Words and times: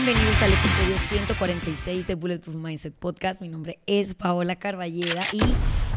Bienvenidos 0.00 0.42
al 0.42 0.52
episodio 0.52 0.96
146 0.96 2.06
de 2.06 2.14
Bulletproof 2.14 2.54
Mindset 2.54 2.94
Podcast. 2.94 3.42
Mi 3.42 3.48
nombre 3.48 3.80
es 3.84 4.14
Paola 4.14 4.54
Carballeda 4.54 5.22
y, 5.32 5.40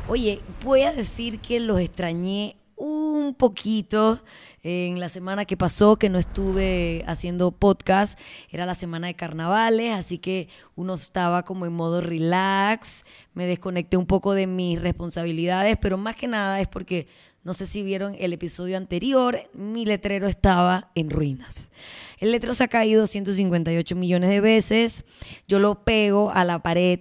oye, 0.08 0.42
voy 0.64 0.82
a 0.82 0.92
decir 0.92 1.40
que 1.40 1.60
los 1.60 1.80
extrañé 1.80 2.58
un 2.76 3.36
poquito 3.36 4.20
en 4.64 5.00
la 5.00 5.08
semana 5.08 5.46
que 5.46 5.56
pasó 5.56 5.98
que 5.98 6.10
no 6.10 6.18
estuve 6.18 7.04
haciendo 7.06 7.52
podcast. 7.52 8.20
Era 8.50 8.66
la 8.66 8.74
semana 8.74 9.06
de 9.06 9.14
carnavales, 9.14 9.94
así 9.94 10.18
que 10.18 10.50
uno 10.76 10.96
estaba 10.96 11.44
como 11.44 11.68
en 11.68 11.74
modo 11.74 12.02
relax. 12.02 13.06
Me 13.36 13.46
desconecté 13.46 13.98
un 13.98 14.08
poco 14.08 14.34
de 14.34 14.48
mis 14.48 14.82
responsabilidades, 14.82 15.78
pero 15.80 16.00
más 16.00 16.16
que 16.16 16.26
nada 16.26 16.60
es 16.60 16.68
porque 16.68 17.06
no 17.44 17.54
sé 17.54 17.66
si 17.68 17.82
vieron 17.82 18.16
el 18.20 18.34
episodio 18.34 18.78
anterior, 18.78 19.40
mi 19.54 19.86
letrero 19.86 20.28
estaba 20.28 20.92
en 20.96 21.10
ruinas. 21.10 21.72
El 22.20 22.32
letrero 22.32 22.54
se 22.54 22.64
ha 22.64 22.68
caído 22.68 23.08
158 23.08 23.96
millones 23.96 24.30
de 24.30 24.42
veces. 24.42 25.04
Yo 25.48 25.58
lo 25.60 25.84
pego 25.84 26.32
a 26.32 26.46
la 26.46 26.62
pared 26.62 27.00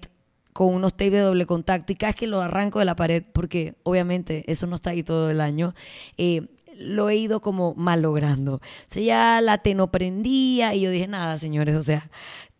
con 0.52 0.74
unos 0.74 0.92
tape 0.92 1.10
de 1.10 1.20
doble 1.20 1.46
contacto 1.46 1.92
y 1.92 1.96
cada 1.96 2.12
vez 2.12 2.16
que 2.16 2.26
lo 2.26 2.40
arranco 2.40 2.78
de 2.78 2.84
la 2.84 2.96
pared, 2.96 3.22
porque 3.32 3.74
obviamente 3.82 4.45
eso 4.50 4.66
no 4.66 4.76
está 4.76 4.90
ahí 4.90 5.02
todo 5.02 5.30
el 5.30 5.40
año, 5.40 5.74
eh, 6.16 6.48
lo 6.74 7.10
he 7.10 7.16
ido 7.16 7.40
como 7.40 7.74
malogrando. 7.74 8.54
O 8.54 8.60
sea, 8.86 9.02
ya 9.02 9.40
la 9.40 9.60
no 9.74 9.90
prendía 9.90 10.74
y 10.74 10.80
yo 10.80 10.90
dije, 10.90 11.06
nada, 11.06 11.38
señores, 11.38 11.76
o 11.76 11.82
sea, 11.82 12.10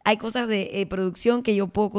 hay 0.05 0.17
cosas 0.17 0.49
de 0.49 0.81
eh, 0.81 0.87
producción 0.87 1.43
que 1.43 1.55
yo 1.55 1.69
puedo 1.69 1.91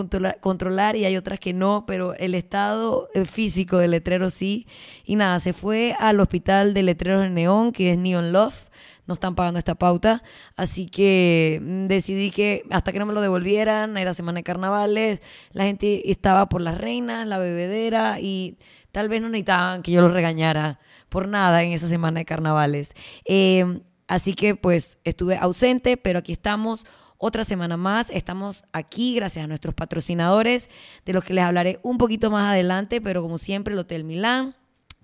controlar, 0.42 0.96
y 0.96 1.06
hay 1.06 1.18
otras 1.18 1.40
que 1.40 1.54
no, 1.54 1.86
pero 1.86 2.14
el 2.16 2.36
estado 2.36 3.10
eh, 3.14 3.26
físico 3.26 3.78
del 3.78 3.92
letrero 3.92 4.30
sí. 4.30 4.68
Y 5.06 5.16
nada, 5.16 5.40
se 5.40 5.54
fue 5.54 5.96
al 6.00 6.20
hospital 6.20 6.74
de 6.74 6.84
letreros 6.84 7.22
de 7.24 7.30
neón, 7.30 7.72
que 7.72 7.92
es 7.92 7.98
Neon 7.98 8.32
Love 8.32 8.72
no 9.12 9.16
están 9.16 9.36
pagando 9.36 9.60
esta 9.60 9.76
pauta. 9.76 10.24
Así 10.56 10.88
que 10.88 11.60
mm, 11.62 11.88
decidí 11.88 12.32
que 12.32 12.64
hasta 12.70 12.92
que 12.92 13.00
no 13.00 13.06
me 13.06 13.14
lo 13.14 13.22
devolvieran, 13.22 13.98
era 13.98 14.14
semana 14.14 14.38
de 14.40 14.44
carnavales, 14.44 15.22
la 15.52 15.66
gente 15.66 16.10
estaba 16.12 16.48
por 16.50 16.62
las 16.62 16.78
reinas, 16.78 17.28
la 17.28 17.38
bebedera 17.38 18.20
y 18.20 18.58
tal 18.92 19.10
vez 19.10 19.22
no 19.22 19.30
necesitaban 19.30 19.82
que 19.82 19.92
yo 19.92 20.02
los 20.02 20.14
regañara 20.14 20.80
por 21.10 21.28
nada 21.28 21.64
en 21.64 21.74
esa 21.74 21.88
semana 21.88 22.22
de 22.22 22.26
carnavales. 22.26 22.94
Em, 23.26 23.82
así 24.08 24.34
que 24.34 24.56
pues 24.56 25.00
estuve 25.04 25.38
ausente, 25.38 25.98
pero 25.98 26.20
aquí 26.20 26.34
estamos. 26.34 26.86
Otra 27.24 27.44
semana 27.44 27.78
más, 27.78 28.10
estamos 28.10 28.64
aquí 28.74 29.14
gracias 29.14 29.46
a 29.46 29.48
nuestros 29.48 29.76
patrocinadores, 29.76 30.72
de 31.06 31.14
los 31.14 31.24
que 31.24 31.36
les 31.36 31.44
hablaré 31.44 31.80
un 31.84 32.00
poquito 32.00 32.32
más 32.32 32.50
adelante, 32.50 33.00
pero 33.00 33.22
como 33.22 33.38
siempre, 33.38 33.76
el 33.76 33.80
Hotel 33.80 34.04
Milán, 34.04 34.56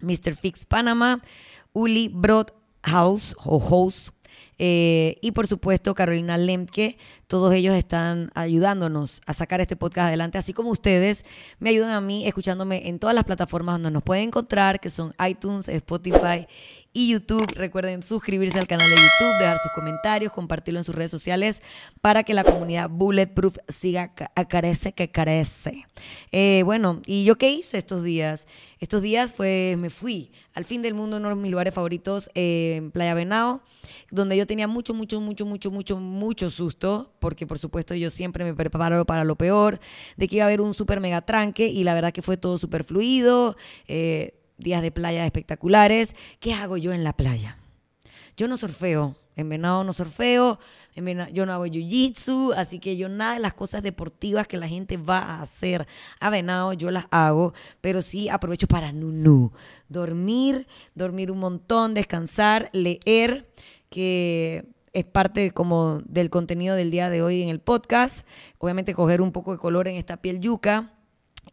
Mr. 0.01 0.35
Fix 0.35 0.65
Panama, 0.65 1.21
Uli 1.73 2.09
Brod 2.11 2.47
House 2.81 3.35
o 3.45 3.59
House. 3.59 4.11
Eh, 4.57 5.19
y 5.21 5.33
por 5.33 5.45
supuesto 5.45 5.93
Carolina 5.93 6.35
Lemke, 6.35 6.97
todos 7.27 7.53
ellos 7.53 7.75
están 7.75 8.31
ayudándonos 8.33 9.21
a 9.27 9.33
sacar 9.33 9.61
este 9.61 9.75
podcast 9.75 10.07
adelante, 10.07 10.39
así 10.39 10.51
como 10.53 10.71
ustedes 10.71 11.23
me 11.59 11.69
ayudan 11.69 11.91
a 11.91 12.01
mí 12.01 12.25
escuchándome 12.25 12.89
en 12.89 12.97
todas 12.97 13.13
las 13.13 13.25
plataformas 13.25 13.75
donde 13.75 13.91
nos 13.91 14.01
pueden 14.01 14.29
encontrar, 14.29 14.79
que 14.79 14.89
son 14.89 15.13
iTunes, 15.27 15.67
Spotify 15.67 16.47
y 16.97 17.09
YouTube. 17.09 17.45
Recuerden 17.53 18.01
suscribirse 18.01 18.57
al 18.57 18.65
canal 18.65 18.89
de 18.89 18.95
YouTube, 18.95 19.37
dejar 19.39 19.59
sus 19.59 19.71
comentarios, 19.73 20.33
compartirlo 20.33 20.79
en 20.79 20.83
sus 20.83 20.95
redes 20.95 21.11
sociales 21.11 21.61
para 22.01 22.23
que 22.23 22.33
la 22.33 22.43
comunidad 22.43 22.89
Bulletproof 22.89 23.57
siga 23.69 24.15
carece 24.15 24.93
que 24.93 25.11
carece. 25.11 25.85
Eh, 26.31 26.63
bueno, 26.65 27.03
¿y 27.05 27.23
yo 27.23 27.37
qué 27.37 27.51
hice 27.51 27.77
estos 27.77 28.03
días? 28.03 28.47
Estos 28.79 29.03
días 29.03 29.31
fue, 29.31 29.75
me 29.77 29.91
fui 29.91 30.31
al 30.55 30.65
fin 30.65 30.81
del 30.81 30.95
mundo, 30.95 31.17
uno 31.17 31.29
de 31.29 31.35
mis 31.35 31.51
lugares 31.51 31.71
favoritos, 31.71 32.31
eh, 32.33 32.75
en 32.77 32.89
Playa 32.89 33.13
Venado, 33.13 33.61
donde 34.09 34.35
yo 34.35 34.47
tenía 34.47 34.67
mucho, 34.67 34.95
mucho, 34.95 35.21
mucho, 35.21 35.45
mucho, 35.45 35.69
mucho, 35.69 35.97
mucho 35.97 36.49
susto, 36.49 37.13
porque 37.19 37.45
por 37.45 37.59
supuesto 37.59 37.93
yo 37.93 38.09
siempre 38.09 38.43
me 38.43 38.55
preparo 38.55 39.05
para 39.05 39.23
lo 39.23 39.35
peor, 39.35 39.79
de 40.15 40.27
que 40.27 40.37
iba 40.37 40.45
a 40.45 40.47
haber 40.47 40.61
un 40.61 40.73
super 40.73 40.99
mega 40.99 41.21
tranque 41.21 41.67
y 41.67 41.83
la 41.83 41.93
verdad 41.93 42.11
que 42.11 42.23
fue 42.23 42.37
todo 42.37 42.57
súper 42.57 42.83
fluido. 42.83 43.55
Eh, 43.87 44.36
días 44.57 44.81
de 44.81 44.91
playa 44.91 45.25
espectaculares. 45.25 46.15
¿Qué 46.39 46.53
hago 46.53 46.77
yo 46.77 46.93
en 46.93 47.03
la 47.03 47.13
playa? 47.13 47.57
Yo 48.35 48.47
no 48.47 48.57
surfeo. 48.57 49.15
En 49.37 49.49
Venado 49.49 49.83
no 49.83 49.93
surfeo, 49.93 50.59
yo 50.95 51.45
no 51.45 51.53
hago 51.53 51.67
jiu-jitsu, 51.67 52.55
así 52.55 52.79
que 52.79 52.97
yo 52.97 53.07
nada 53.07 53.35
de 53.35 53.39
las 53.39 53.53
cosas 53.53 53.83
deportivas 53.83 54.47
que 54.47 54.57
la 54.57 54.67
gente 54.67 54.97
va 54.97 55.19
a 55.19 55.43
hacer 55.43 55.85
a 56.19 56.31
Venado, 56.31 56.73
yo 56.73 56.89
las 56.89 57.05
hago, 57.11 57.53
pero 57.79 58.01
sí 58.01 58.29
aprovecho 58.29 58.65
para 58.67 58.91
nunu, 58.91 59.51
dormir, 59.89 60.67
dormir 60.95 61.29
un 61.29 61.37
montón, 61.37 61.93
descansar, 61.93 62.71
leer, 62.73 63.47
que 63.91 64.65
es 64.91 65.05
parte 65.05 65.51
como 65.51 66.01
del 66.05 66.31
contenido 66.31 66.75
del 66.75 66.89
día 66.89 67.11
de 67.11 67.21
hoy 67.21 67.43
en 67.43 67.49
el 67.49 67.59
podcast. 67.59 68.25
Obviamente 68.57 68.95
coger 68.95 69.21
un 69.21 69.31
poco 69.31 69.51
de 69.51 69.59
color 69.59 69.87
en 69.87 69.97
esta 69.97 70.17
piel 70.17 70.39
yuca 70.39 70.96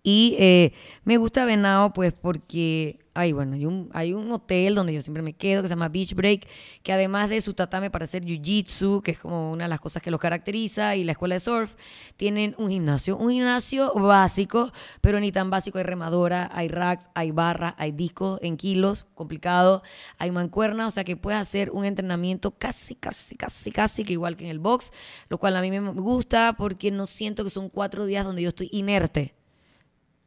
y 0.06 0.36
eh, 0.38 0.74
me 1.04 1.16
gusta 1.16 1.46
Venado, 1.46 1.94
pues, 1.94 2.12
porque 2.12 2.98
hay, 3.14 3.32
bueno, 3.32 3.54
hay 3.54 3.64
un, 3.64 3.88
hay 3.94 4.12
un 4.12 4.30
hotel 4.32 4.74
donde 4.74 4.92
yo 4.92 5.00
siempre 5.00 5.22
me 5.22 5.32
quedo 5.32 5.62
que 5.62 5.68
se 5.68 5.72
llama 5.72 5.88
Beach 5.88 6.14
Break, 6.14 6.46
que 6.82 6.92
además 6.92 7.30
de 7.30 7.40
su 7.40 7.54
tatame 7.54 7.90
para 7.90 8.04
hacer 8.04 8.22
jiu-jitsu, 8.22 9.02
que 9.02 9.12
es 9.12 9.18
como 9.18 9.50
una 9.50 9.64
de 9.64 9.70
las 9.70 9.80
cosas 9.80 10.02
que 10.02 10.10
los 10.10 10.20
caracteriza, 10.20 10.94
y 10.94 11.04
la 11.04 11.12
escuela 11.12 11.36
de 11.36 11.40
surf, 11.40 11.74
tienen 12.18 12.54
un 12.58 12.68
gimnasio. 12.68 13.16
Un 13.16 13.30
gimnasio 13.30 13.94
básico, 13.94 14.72
pero 15.00 15.20
ni 15.20 15.32
tan 15.32 15.48
básico. 15.48 15.78
Hay 15.78 15.84
remadora, 15.84 16.50
hay 16.52 16.68
racks, 16.68 17.08
hay 17.14 17.30
barras, 17.30 17.74
hay 17.78 17.92
discos 17.92 18.38
en 18.42 18.58
kilos, 18.58 19.06
complicado. 19.14 19.82
Hay 20.18 20.30
mancuerna, 20.30 20.86
o 20.86 20.90
sea 20.90 21.04
que 21.04 21.16
puedes 21.16 21.40
hacer 21.40 21.70
un 21.70 21.86
entrenamiento 21.86 22.50
casi, 22.50 22.94
casi, 22.94 23.36
casi, 23.36 23.70
casi 23.70 24.04
que 24.04 24.12
igual 24.12 24.36
que 24.36 24.44
en 24.44 24.50
el 24.50 24.58
box, 24.58 24.92
lo 25.30 25.38
cual 25.38 25.56
a 25.56 25.62
mí 25.62 25.70
me 25.70 25.92
gusta 25.92 26.56
porque 26.58 26.90
no 26.90 27.06
siento 27.06 27.42
que 27.42 27.50
son 27.50 27.70
cuatro 27.70 28.04
días 28.04 28.26
donde 28.26 28.42
yo 28.42 28.50
estoy 28.50 28.68
inerte 28.70 29.34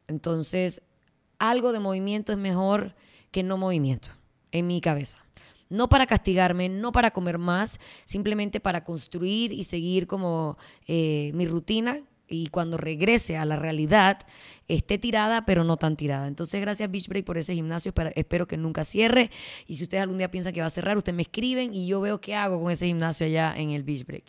entonces, 0.08 0.82
algo 1.38 1.72
de 1.72 1.78
movimiento 1.78 2.32
es 2.32 2.38
mejor 2.38 2.94
que 3.30 3.42
no 3.42 3.56
movimiento 3.56 4.08
en 4.50 4.66
mi 4.66 4.80
cabeza. 4.80 5.18
No 5.68 5.88
para 5.90 6.06
castigarme, 6.06 6.70
no 6.70 6.92
para 6.92 7.10
comer 7.10 7.36
más, 7.38 7.78
simplemente 8.06 8.58
para 8.58 8.84
construir 8.84 9.52
y 9.52 9.64
seguir 9.64 10.06
como 10.06 10.56
eh, 10.86 11.30
mi 11.34 11.46
rutina 11.46 11.98
y 12.28 12.48
cuando 12.48 12.76
regrese 12.76 13.36
a 13.36 13.44
la 13.44 13.56
realidad 13.56 14.18
esté 14.68 14.98
tirada, 14.98 15.46
pero 15.46 15.64
no 15.64 15.76
tan 15.76 15.96
tirada. 15.96 16.28
Entonces, 16.28 16.60
gracias 16.60 16.90
Beach 16.90 17.08
Break 17.08 17.24
por 17.24 17.38
ese 17.38 17.54
gimnasio. 17.54 17.92
Espero, 18.14 18.46
que 18.46 18.56
nunca 18.56 18.84
cierre. 18.84 19.30
Y 19.66 19.76
si 19.76 19.84
ustedes 19.84 20.02
algún 20.02 20.18
día 20.18 20.30
piensan 20.30 20.52
que 20.52 20.60
va 20.60 20.66
a 20.66 20.70
cerrar, 20.70 20.96
ustedes 20.96 21.16
me 21.16 21.22
escriben 21.22 21.72
y 21.74 21.86
yo 21.86 22.00
veo 22.00 22.20
qué 22.20 22.34
hago 22.34 22.62
con 22.62 22.70
ese 22.70 22.86
gimnasio 22.86 23.26
allá 23.26 23.54
en 23.56 23.70
el 23.70 23.82
Beach 23.82 24.04
Break. 24.04 24.24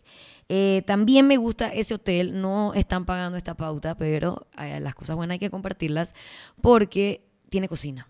Eh, 0.47 0.83
también 0.87 1.27
me 1.27 1.37
gusta 1.37 1.73
ese 1.73 1.93
hotel. 1.93 2.39
No 2.41 2.73
están 2.73 3.05
pagando 3.05 3.37
esta 3.37 3.55
pauta, 3.55 3.95
pero 3.95 4.47
eh, 4.57 4.79
las 4.79 4.95
cosas 4.95 5.15
buenas 5.15 5.33
hay 5.33 5.39
que 5.39 5.49
compartirlas 5.49 6.15
porque 6.61 7.25
tiene 7.49 7.67
cocina. 7.67 8.07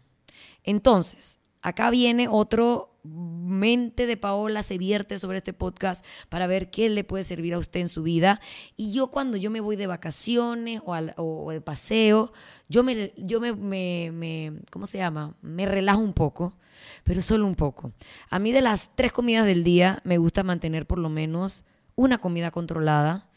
Entonces, 0.63 1.39
acá 1.61 1.89
viene 1.89 2.27
otro 2.27 2.98
mente 3.03 4.05
de 4.05 4.17
Paola 4.17 4.63
se 4.63 4.77
vierte 4.77 5.19
sobre 5.19 5.37
este 5.37 5.53
podcast 5.53 6.05
para 6.29 6.47
ver 6.47 6.69
qué 6.69 6.89
le 6.89 7.03
puede 7.03 7.23
servir 7.23 7.53
a 7.53 7.59
usted 7.59 7.79
en 7.79 7.89
su 7.89 8.03
vida. 8.03 8.41
Y 8.75 8.91
yo 8.91 9.07
cuando 9.07 9.37
yo 9.37 9.49
me 9.49 9.61
voy 9.61 9.75
de 9.75 9.87
vacaciones 9.87 10.81
o, 10.85 11.51
de 11.51 11.61
paseo, 11.61 12.33
yo, 12.67 12.83
me, 12.83 13.13
yo 13.17 13.39
me, 13.39 13.53
me, 13.53 14.53
¿cómo 14.71 14.85
se 14.85 14.97
llama? 14.97 15.35
Me 15.41 15.65
relajo 15.65 15.99
un 15.99 16.13
poco, 16.13 16.57
pero 17.03 17.21
solo 17.21 17.45
un 17.45 17.55
poco. 17.55 17.93
A 18.29 18.39
mí 18.39 18.51
de 18.51 18.61
las 18.61 18.95
tres 18.95 19.11
comidas 19.11 19.45
del 19.45 19.63
día 19.63 20.01
me 20.03 20.17
gusta 20.17 20.43
mantener 20.43 20.85
por 20.85 20.97
lo 20.97 21.09
menos 21.09 21.63
una 21.95 22.17
comida 22.17 22.51
controlada 22.51 23.28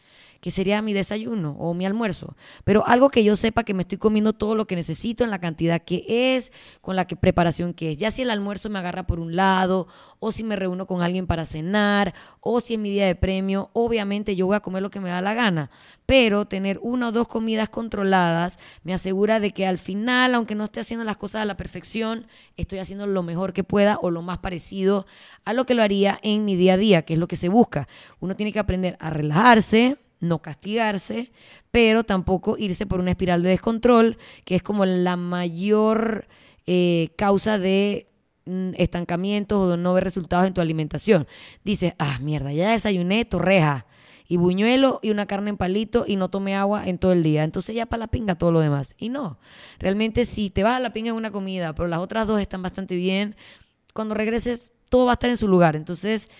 que 0.42 0.50
sería 0.50 0.82
mi 0.82 0.92
desayuno 0.92 1.54
o 1.60 1.72
mi 1.72 1.86
almuerzo. 1.86 2.34
Pero 2.64 2.84
algo 2.88 3.10
que 3.10 3.22
yo 3.22 3.36
sepa 3.36 3.62
que 3.62 3.75
me 3.75 3.82
estoy 3.82 3.98
comiendo 3.98 4.32
todo 4.32 4.56
lo 4.56 4.66
que 4.66 4.75
necesito 4.75 5.22
en 5.22 5.31
la 5.31 5.38
cantidad 5.38 5.81
que 5.81 6.05
es, 6.37 6.50
con 6.81 6.96
la 6.96 7.06
que, 7.06 7.14
preparación 7.14 7.72
que 7.75 7.93
es. 7.93 7.96
Ya 7.96 8.11
si 8.11 8.22
el 8.22 8.31
almuerzo 8.31 8.69
me 8.69 8.81
agarra 8.81 9.06
por 9.06 9.20
un 9.20 9.37
lado, 9.37 9.87
o 10.19 10.32
si 10.32 10.43
me 10.43 10.56
reúno 10.56 10.84
con 10.88 11.00
alguien 11.00 11.28
para 11.28 11.46
cenar, 11.46 12.12
o 12.40 12.61
si 12.61 12.75
es 12.75 12.81
mi 12.81 12.90
día 12.90 13.06
de 13.06 13.14
premio, 13.14 13.70
obviamente 13.72 14.34
yo 14.34 14.46
voy 14.46 14.56
a 14.56 14.61
comer 14.61 14.82
lo 14.82 14.90
que 14.90 14.99
me 14.99 15.11
da 15.11 15.20
la 15.20 15.32
gana. 15.32 15.70
Pero 16.06 16.44
tener 16.44 16.81
una 16.82 17.11
o 17.11 17.12
dos 17.12 17.28
comidas 17.28 17.69
controladas 17.69 18.58
me 18.82 18.94
asegura 18.94 19.38
de 19.38 19.52
que 19.52 19.64
al 19.64 19.78
final, 19.78 20.34
aunque 20.34 20.56
no 20.56 20.64
esté 20.64 20.81
haciendo 20.81 21.05
las 21.05 21.19
cosas 21.19 21.43
a 21.43 21.44
la 21.44 21.56
perfección, 21.56 22.26
estoy 22.56 22.81
haciendo 22.81 23.06
lo 23.06 23.22
mejor 23.22 23.52
que 23.52 23.62
pueda 23.62 23.96
o 24.02 24.11
lo 24.11 24.22
más 24.22 24.38
parecido 24.38 25.06
a 25.44 25.52
lo 25.52 25.67
que 25.67 25.75
lo 25.75 25.84
haría 25.84 26.19
en 26.25 26.44
mi 26.44 26.56
día 26.56 26.75
a 26.75 26.78
día, 26.78 27.02
que 27.02 27.12
es 27.12 27.20
lo 27.20 27.28
que 27.28 27.37
se 27.37 27.49
busca. 27.49 27.87
Uno 28.19 28.34
tiene 28.34 28.52
que 28.52 28.58
aprender 28.58 28.96
a 28.99 29.08
relajarse, 29.11 29.99
no 30.22 30.40
castigarse, 30.40 31.32
pero 31.70 32.04
tampoco 32.04 32.56
irse 32.56 32.86
por 32.86 33.00
una 33.00 33.10
espiral 33.10 33.42
de 33.42 33.50
descontrol, 33.50 34.16
que 34.44 34.54
es 34.54 34.62
como 34.62 34.86
la 34.86 35.16
mayor 35.16 36.28
eh, 36.66 37.10
causa 37.16 37.58
de 37.58 38.06
mm, 38.46 38.70
estancamientos 38.76 39.58
o 39.58 39.70
de 39.70 39.76
no 39.76 39.92
ver 39.92 40.04
resultados 40.04 40.46
en 40.46 40.54
tu 40.54 40.60
alimentación. 40.60 41.26
Dices, 41.64 41.94
ah, 41.98 42.19
mierda, 42.20 42.52
ya 42.52 42.70
desayuné 42.70 43.24
torreja 43.24 43.84
y 44.28 44.36
buñuelo 44.36 45.00
y 45.02 45.10
una 45.10 45.26
carne 45.26 45.50
en 45.50 45.56
palito 45.56 46.04
y 46.06 46.14
no 46.14 46.30
tomé 46.30 46.54
agua 46.54 46.86
en 46.86 46.98
todo 46.98 47.10
el 47.10 47.24
día. 47.24 47.42
Entonces 47.42 47.74
ya 47.74 47.86
para 47.86 48.02
la 48.02 48.06
pinga 48.06 48.36
todo 48.36 48.52
lo 48.52 48.60
demás. 48.60 48.94
Y 48.98 49.08
no, 49.08 49.38
realmente 49.80 50.24
si 50.24 50.50
te 50.50 50.62
vas 50.62 50.76
a 50.76 50.80
la 50.80 50.92
pinga 50.92 51.10
en 51.10 51.16
una 51.16 51.32
comida, 51.32 51.74
pero 51.74 51.88
las 51.88 51.98
otras 51.98 52.28
dos 52.28 52.40
están 52.40 52.62
bastante 52.62 52.94
bien, 52.94 53.34
cuando 53.92 54.14
regreses 54.14 54.70
todo 54.88 55.06
va 55.06 55.12
a 55.12 55.14
estar 55.14 55.30
en 55.30 55.36
su 55.36 55.48
lugar. 55.48 55.74
Entonces 55.74 56.30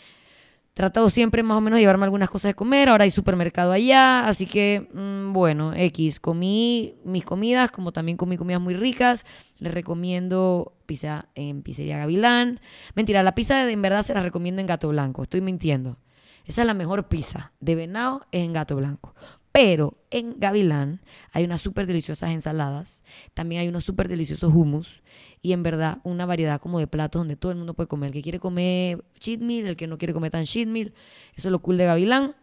tratado 0.75 1.11
siempre 1.11 1.43
más 1.43 1.59
o 1.59 1.61
menos 1.61 1.77
de 1.77 1.83
llevarme 1.83 2.05
algunas 2.05 2.31
cosas 2.31 2.51
de 2.51 2.55
comer. 2.55 2.89
Ahora 2.89 3.05
hay 3.05 3.11
supermercado 3.11 3.73
allá, 3.73 4.27
así 4.27 4.47
que, 4.47 4.89
mm, 4.93 5.33
bueno, 5.33 5.75
X. 5.75 6.21
Comí 6.21 6.95
mis 7.05 7.25
comidas, 7.25 7.71
como 7.71 7.93
también 7.93 8.17
comí 8.17 8.37
comidas 8.37 8.63
muy 8.63 8.75
ricas. 8.75 9.25
Les 9.59 9.73
recomiendo 9.73 10.75
pizza 10.87 11.27
en 11.35 11.63
Pizzería 11.63 11.99
Gavilán. 11.99 12.61
Mentira, 12.95 13.23
la 13.23 13.35
pizza 13.35 13.65
de, 13.65 13.73
en 13.73 13.83
verdad 13.83 14.05
se 14.05 14.15
la 14.15 14.23
recomiendo 14.23 14.61
en 14.61 14.67
Gato 14.67 14.89
Blanco. 14.89 15.23
Estoy 15.23 15.41
mintiendo. 15.41 15.99
Esa 16.45 16.63
es 16.63 16.67
la 16.67 16.75
mejor 16.75 17.09
pizza 17.09 17.53
de 17.61 17.75
venado 17.75 18.27
en 18.33 18.53
Gato 18.53 18.77
Blanco. 18.77 19.15
Pero 19.53 19.99
en 20.11 20.41
Gavilán 20.41 21.03
hay 21.31 21.45
unas 21.45 21.61
súper 21.61 21.87
deliciosas 21.87 22.31
ensaladas, 22.31 23.03
también 23.35 23.61
hay 23.61 23.69
unos 23.69 23.85
súper 23.85 24.09
deliciosos 24.09 24.53
hummus 24.53 25.03
y 25.43 25.53
en 25.53 25.63
verdad 25.63 25.99
una 26.05 26.25
variedad 26.25 26.59
como 26.59 26.79
de 26.79 26.87
platos 26.87 27.21
donde 27.21 27.37
todo 27.37 27.53
el 27.53 27.59
mundo 27.59 27.75
puede 27.75 27.87
comer. 27.87 28.09
El 28.09 28.15
que 28.15 28.23
quiere 28.23 28.39
comer 28.39 29.05
cheat 29.21 29.41
meal, 29.41 29.67
el 29.67 29.77
que 29.77 29.87
no 29.87 29.99
quiere 29.99 30.15
comer 30.15 30.31
tan 30.31 30.45
cheat 30.45 30.69
meal. 30.69 30.95
Eso 31.37 31.49
es 31.49 31.53
lo 31.53 31.61
cool 31.61 31.77
de 31.77 31.85
Gavilán. 31.85 32.35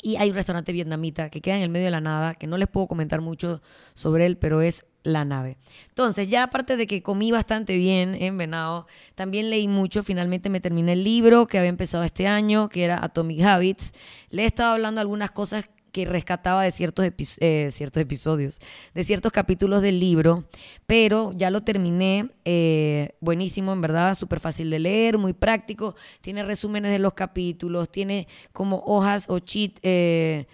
Y 0.00 0.16
hay 0.16 0.30
un 0.30 0.36
restaurante 0.36 0.72
vietnamita 0.72 1.28
que 1.28 1.40
queda 1.40 1.56
en 1.56 1.62
el 1.62 1.70
medio 1.70 1.86
de 1.86 1.90
la 1.90 2.00
nada, 2.00 2.34
que 2.34 2.46
no 2.46 2.56
les 2.56 2.68
puedo 2.68 2.86
comentar 2.86 3.20
mucho 3.20 3.62
sobre 3.94 4.26
él, 4.26 4.36
pero 4.36 4.60
es 4.60 4.84
la 5.02 5.24
nave. 5.24 5.58
Entonces, 5.88 6.28
ya 6.28 6.44
aparte 6.44 6.76
de 6.76 6.86
que 6.86 7.02
comí 7.02 7.32
bastante 7.32 7.74
bien 7.76 8.14
en 8.14 8.38
Venado, 8.38 8.86
también 9.16 9.50
leí 9.50 9.66
mucho. 9.66 10.04
Finalmente 10.04 10.50
me 10.50 10.60
terminé 10.60 10.92
el 10.92 11.02
libro 11.02 11.48
que 11.48 11.58
había 11.58 11.70
empezado 11.70 12.04
este 12.04 12.28
año, 12.28 12.68
que 12.68 12.84
era 12.84 13.02
Atomic 13.02 13.40
Habits. 13.40 13.92
Le 14.30 14.44
he 14.44 14.46
estado 14.46 14.74
hablando 14.74 15.00
algunas 15.00 15.32
cosas 15.32 15.68
que 15.92 16.04
rescataba 16.04 16.62
de 16.62 16.70
ciertos, 16.70 17.06
eh, 17.40 17.68
ciertos 17.72 18.00
episodios, 18.00 18.60
de 18.94 19.04
ciertos 19.04 19.32
capítulos 19.32 19.82
del 19.82 19.98
libro, 19.98 20.44
pero 20.86 21.32
ya 21.34 21.50
lo 21.50 21.62
terminé, 21.62 22.30
eh, 22.44 23.16
buenísimo, 23.20 23.72
en 23.72 23.80
verdad, 23.80 24.14
súper 24.14 24.40
fácil 24.40 24.70
de 24.70 24.78
leer, 24.78 25.18
muy 25.18 25.32
práctico, 25.32 25.96
tiene 26.20 26.42
resúmenes 26.42 26.92
de 26.92 26.98
los 26.98 27.14
capítulos, 27.14 27.90
tiene 27.90 28.28
como 28.52 28.82
hojas 28.86 29.26
o 29.28 29.38
cheat, 29.38 29.78
eh, 29.82 30.46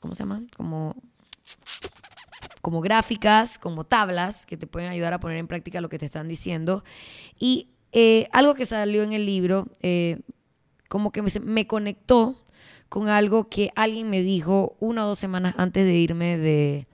¿cómo 0.00 0.14
se 0.14 0.22
llama? 0.22 0.42
Como 0.56 0.94
como 2.60 2.80
gráficas, 2.80 3.58
como 3.58 3.84
tablas 3.84 4.44
que 4.44 4.56
te 4.56 4.66
pueden 4.66 4.90
ayudar 4.90 5.12
a 5.12 5.20
poner 5.20 5.36
en 5.36 5.46
práctica 5.46 5.80
lo 5.80 5.88
que 5.88 6.00
te 6.00 6.06
están 6.06 6.26
diciendo. 6.26 6.82
Y 7.38 7.68
algo 8.32 8.56
que 8.56 8.66
salió 8.66 9.04
en 9.04 9.12
el 9.12 9.24
libro, 9.24 9.68
como 10.88 11.12
que 11.12 11.22
me 11.22 11.66
conectó 11.68 12.45
con 12.88 13.08
algo 13.08 13.48
que 13.48 13.70
alguien 13.74 14.10
me 14.10 14.22
dijo 14.22 14.76
una 14.80 15.04
o 15.04 15.08
dos 15.08 15.18
semanas 15.18 15.54
antes 15.56 15.84
de 15.84 15.94
irme 15.94 16.36
de, 16.38 16.86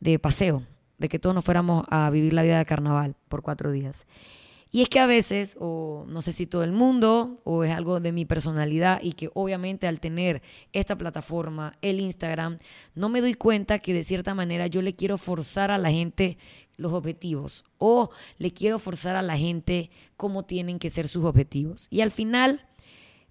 de 0.00 0.18
paseo, 0.18 0.62
de 0.98 1.08
que 1.08 1.18
todos 1.18 1.34
nos 1.34 1.44
fuéramos 1.44 1.84
a 1.90 2.10
vivir 2.10 2.32
la 2.32 2.42
vida 2.42 2.58
de 2.58 2.66
carnaval 2.66 3.16
por 3.28 3.42
cuatro 3.42 3.72
días. 3.72 4.04
Y 4.70 4.82
es 4.82 4.90
que 4.90 5.00
a 5.00 5.06
veces, 5.06 5.56
o 5.58 6.04
no 6.08 6.20
sé 6.20 6.32
si 6.32 6.46
todo 6.46 6.62
el 6.62 6.72
mundo, 6.72 7.40
o 7.44 7.64
es 7.64 7.72
algo 7.72 8.00
de 8.00 8.12
mi 8.12 8.26
personalidad, 8.26 9.00
y 9.02 9.12
que 9.12 9.30
obviamente 9.32 9.86
al 9.86 9.98
tener 9.98 10.42
esta 10.72 10.96
plataforma, 10.96 11.74
el 11.80 12.00
Instagram, 12.00 12.58
no 12.94 13.08
me 13.08 13.22
doy 13.22 13.32
cuenta 13.32 13.78
que 13.78 13.94
de 13.94 14.04
cierta 14.04 14.34
manera 14.34 14.66
yo 14.66 14.82
le 14.82 14.94
quiero 14.94 15.16
forzar 15.16 15.70
a 15.70 15.78
la 15.78 15.90
gente 15.90 16.36
los 16.76 16.92
objetivos, 16.92 17.64
o 17.78 18.10
le 18.36 18.52
quiero 18.52 18.78
forzar 18.78 19.16
a 19.16 19.22
la 19.22 19.38
gente 19.38 19.90
cómo 20.16 20.44
tienen 20.44 20.78
que 20.78 20.90
ser 20.90 21.08
sus 21.08 21.24
objetivos. 21.24 21.86
Y 21.90 22.02
al 22.02 22.10
final 22.10 22.66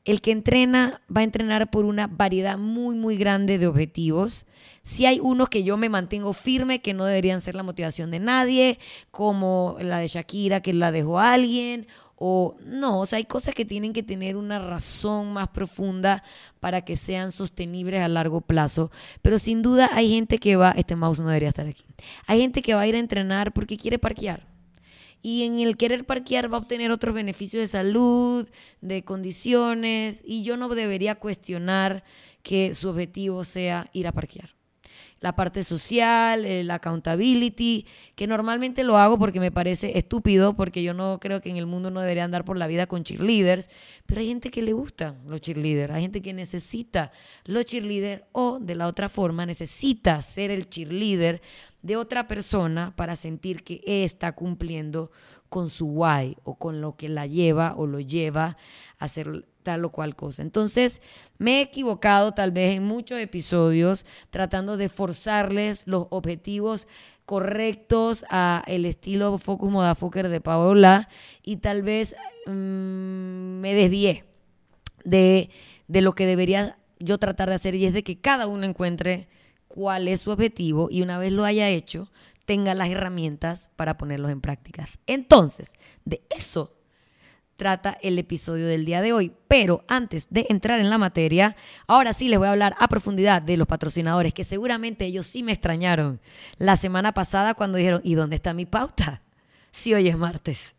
el 0.08 0.22
que 0.22 0.32
entrena 0.32 1.02
va 1.14 1.20
a 1.22 1.26
entrenar 1.26 1.70
por 1.70 1.84
una 1.84 2.08
variedad 2.08 2.58
muy, 2.58 2.96
muy 2.96 3.18
grande 3.18 3.58
de 3.58 3.68
objetivos. 3.68 4.46
Si 4.82 5.06
hay 5.06 5.20
unos 5.20 5.50
que 5.50 5.66
yo 5.66 5.76
me 5.76 5.90
mantengo 5.90 6.32
firme, 6.32 6.82
que 6.82 6.94
no 6.94 7.04
deberían 7.04 7.42
ser 7.42 7.56
la 7.56 7.64
motivación 7.64 8.10
de 8.10 8.20
nadie, 8.20 8.80
como 9.12 9.76
la 9.82 10.00
de 10.00 10.08
Shakira, 10.08 10.62
que 10.62 10.72
la 10.72 10.94
dejó 10.94 11.20
a 11.20 11.34
alguien, 11.34 11.88
o 12.16 12.56
no, 12.66 13.02
o 13.02 13.06
sea, 13.06 13.18
hay 13.18 13.26
cosas 13.26 13.54
que 13.54 13.66
tienen 13.66 13.92
que 13.92 14.02
tener 14.02 14.38
una 14.38 14.60
razón 14.60 15.34
más 15.34 15.50
profunda 15.50 16.24
para 16.62 16.84
que 16.84 16.96
sean 16.96 17.34
sostenibles 17.34 18.02
a 18.02 18.08
largo 18.08 18.40
plazo. 18.40 18.92
Pero 19.22 19.38
sin 19.40 19.62
duda 19.62 19.90
hay 19.92 20.10
gente 20.10 20.38
que 20.38 20.56
va, 20.56 20.72
este 20.72 20.96
mouse 20.96 21.20
no 21.20 21.28
debería 21.28 21.50
estar 21.50 21.68
aquí, 21.68 21.84
hay 22.28 22.40
gente 22.40 22.62
que 22.62 22.74
va 22.74 22.82
a 22.82 22.88
ir 22.88 22.96
a 22.96 23.00
entrenar 23.00 23.52
porque 23.52 23.76
quiere 23.76 24.00
parquear 24.00 24.48
y 25.22 25.44
en 25.44 25.60
el 25.60 25.78
querer 25.78 26.06
parquear 26.06 26.52
va 26.52 26.58
a 26.58 26.62
obtener 26.62 26.92
otros 26.92 27.14
beneficios 27.14 27.62
de 27.62 27.68
salud, 27.68 28.48
de 28.82 29.04
condiciones, 29.04 30.24
y 30.26 30.44
yo 30.44 30.58
no 30.58 30.70
debería 30.70 31.16
cuestionar 31.16 32.04
que 32.44 32.74
su 32.74 32.90
objetivo 32.90 33.44
sea 33.44 33.90
ir 33.94 34.08
a 34.08 34.12
parquear. 34.12 34.57
La 35.20 35.36
parte 35.36 35.64
social, 35.64 36.46
el 36.46 36.70
accountability, 36.70 37.86
que 38.16 38.28
normalmente 38.28 38.84
lo 38.84 38.98
hago 38.98 39.18
porque 39.18 39.40
me 39.40 39.52
parece 39.52 39.98
estúpido, 39.98 40.56
porque 40.56 40.84
yo 40.84 40.94
no 40.94 41.20
creo 41.20 41.42
que 41.42 41.50
en 41.50 41.58
el 41.58 41.66
mundo 41.66 41.90
no 41.90 42.02
debería 42.02 42.24
andar 42.24 42.46
por 42.46 42.58
la 42.58 42.68
vida 42.68 42.88
con 42.88 43.04
cheerleaders, 43.04 43.70
pero 44.06 44.22
hay 44.22 44.28
gente 44.28 44.52
que 44.52 44.62
le 44.62 44.74
gusta 44.74 45.16
los 45.26 45.42
cheerleaders, 45.42 45.94
hay 45.94 46.02
gente 46.02 46.22
que 46.22 46.34
necesita 46.34 47.12
los 47.46 47.66
cheerleaders 47.66 48.24
o 48.32 48.60
de 48.60 48.76
la 48.76 48.88
otra 48.88 49.10
forma 49.10 49.46
necesita 49.46 50.22
ser 50.22 50.52
el 50.52 50.70
cheerleader 50.70 51.42
de 51.82 51.96
otra 51.96 52.28
persona 52.28 52.94
para 52.96 53.16
sentir 53.16 53.64
que 53.64 53.82
está 53.86 54.34
cumpliendo 54.34 55.12
con 55.50 55.70
su 55.70 55.88
why 55.88 56.38
o 56.44 56.56
con 56.56 56.82
lo 56.82 56.96
que 56.96 57.10
la 57.10 57.26
lleva 57.26 57.74
o 57.78 57.88
lo 57.88 58.00
lleva 58.00 58.58
a 59.00 59.06
hacer 59.06 59.48
tal 59.68 59.84
o 59.84 59.90
cual 59.90 60.16
cosa. 60.16 60.44
Entonces, 60.44 61.02
me 61.40 61.58
he 61.58 61.62
equivocado 61.62 62.32
tal 62.32 62.54
vez 62.54 62.78
en 62.78 62.86
muchos 62.86 63.20
episodios 63.20 64.06
tratando 64.30 64.78
de 64.78 64.88
forzarles 64.88 65.84
los 65.86 66.08
objetivos 66.10 66.88
correctos 67.26 68.24
a 68.30 68.64
el 68.66 68.86
estilo 68.86 69.38
Focus 69.38 69.70
Modafoker 69.70 70.30
de 70.30 70.40
Paola 70.40 71.10
y 71.44 71.58
tal 71.58 71.84
vez 71.84 72.16
mm, 72.46 73.60
me 73.60 73.74
desvié 73.74 74.24
de, 75.04 75.50
de 75.90 76.02
lo 76.02 76.16
que 76.16 76.26
debería 76.26 76.78
yo 77.00 77.18
tratar 77.18 77.50
de 77.50 77.56
hacer 77.56 77.76
y 77.76 77.88
es 77.88 77.94
de 77.94 78.04
que 78.04 78.22
cada 78.22 78.48
uno 78.48 78.66
encuentre 78.66 79.28
cuál 79.68 80.08
es 80.08 80.22
su 80.22 80.32
objetivo 80.32 80.88
y 80.90 81.02
una 81.02 81.18
vez 81.18 81.34
lo 81.34 81.44
haya 81.44 81.68
hecho, 81.68 82.10
tenga 82.46 82.74
las 82.74 82.88
herramientas 82.88 83.70
para 83.76 83.98
ponerlos 83.98 84.32
en 84.32 84.40
prácticas. 84.40 84.98
Entonces, 85.08 85.74
de 86.06 86.22
eso 86.30 86.77
trata 87.58 87.98
el 88.02 88.18
episodio 88.18 88.68
del 88.68 88.86
día 88.86 89.02
de 89.02 89.12
hoy. 89.12 89.34
Pero 89.48 89.84
antes 89.88 90.28
de 90.30 90.46
entrar 90.50 90.80
en 90.80 90.90
la 90.90 90.98
materia, 90.98 91.58
ahora 91.88 92.14
sí 92.14 92.30
les 92.30 92.40
voy 92.40 92.48
a 92.48 92.52
hablar 92.52 92.76
a 92.80 92.88
profundidad 92.88 93.42
de 93.42 93.58
los 93.58 93.68
patrocinadores, 93.68 94.34
que 94.34 94.44
seguramente 94.44 95.06
ellos 95.06 95.28
sí 95.28 95.44
me 95.44 95.52
extrañaron 95.52 96.22
la 96.58 96.78
semana 96.78 97.14
pasada 97.14 97.56
cuando 97.56 97.78
dijeron, 97.78 98.02
¿y 98.04 98.16
dónde 98.16 98.38
está 98.38 98.54
mi 98.54 98.66
pauta? 98.66 99.22
Si 99.72 99.94
hoy 99.94 100.08
es 100.08 100.18
martes 100.18 100.76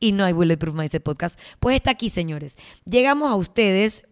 y 0.00 0.12
no 0.12 0.24
hay 0.24 0.32
Bulletproof 0.32 0.74
Mindset 0.74 1.02
Podcast, 1.02 1.38
pues 1.60 1.76
está 1.76 1.92
aquí, 1.92 2.10
señores. 2.10 2.56
Llegamos 2.84 3.30
a 3.30 3.36
ustedes 3.36 4.06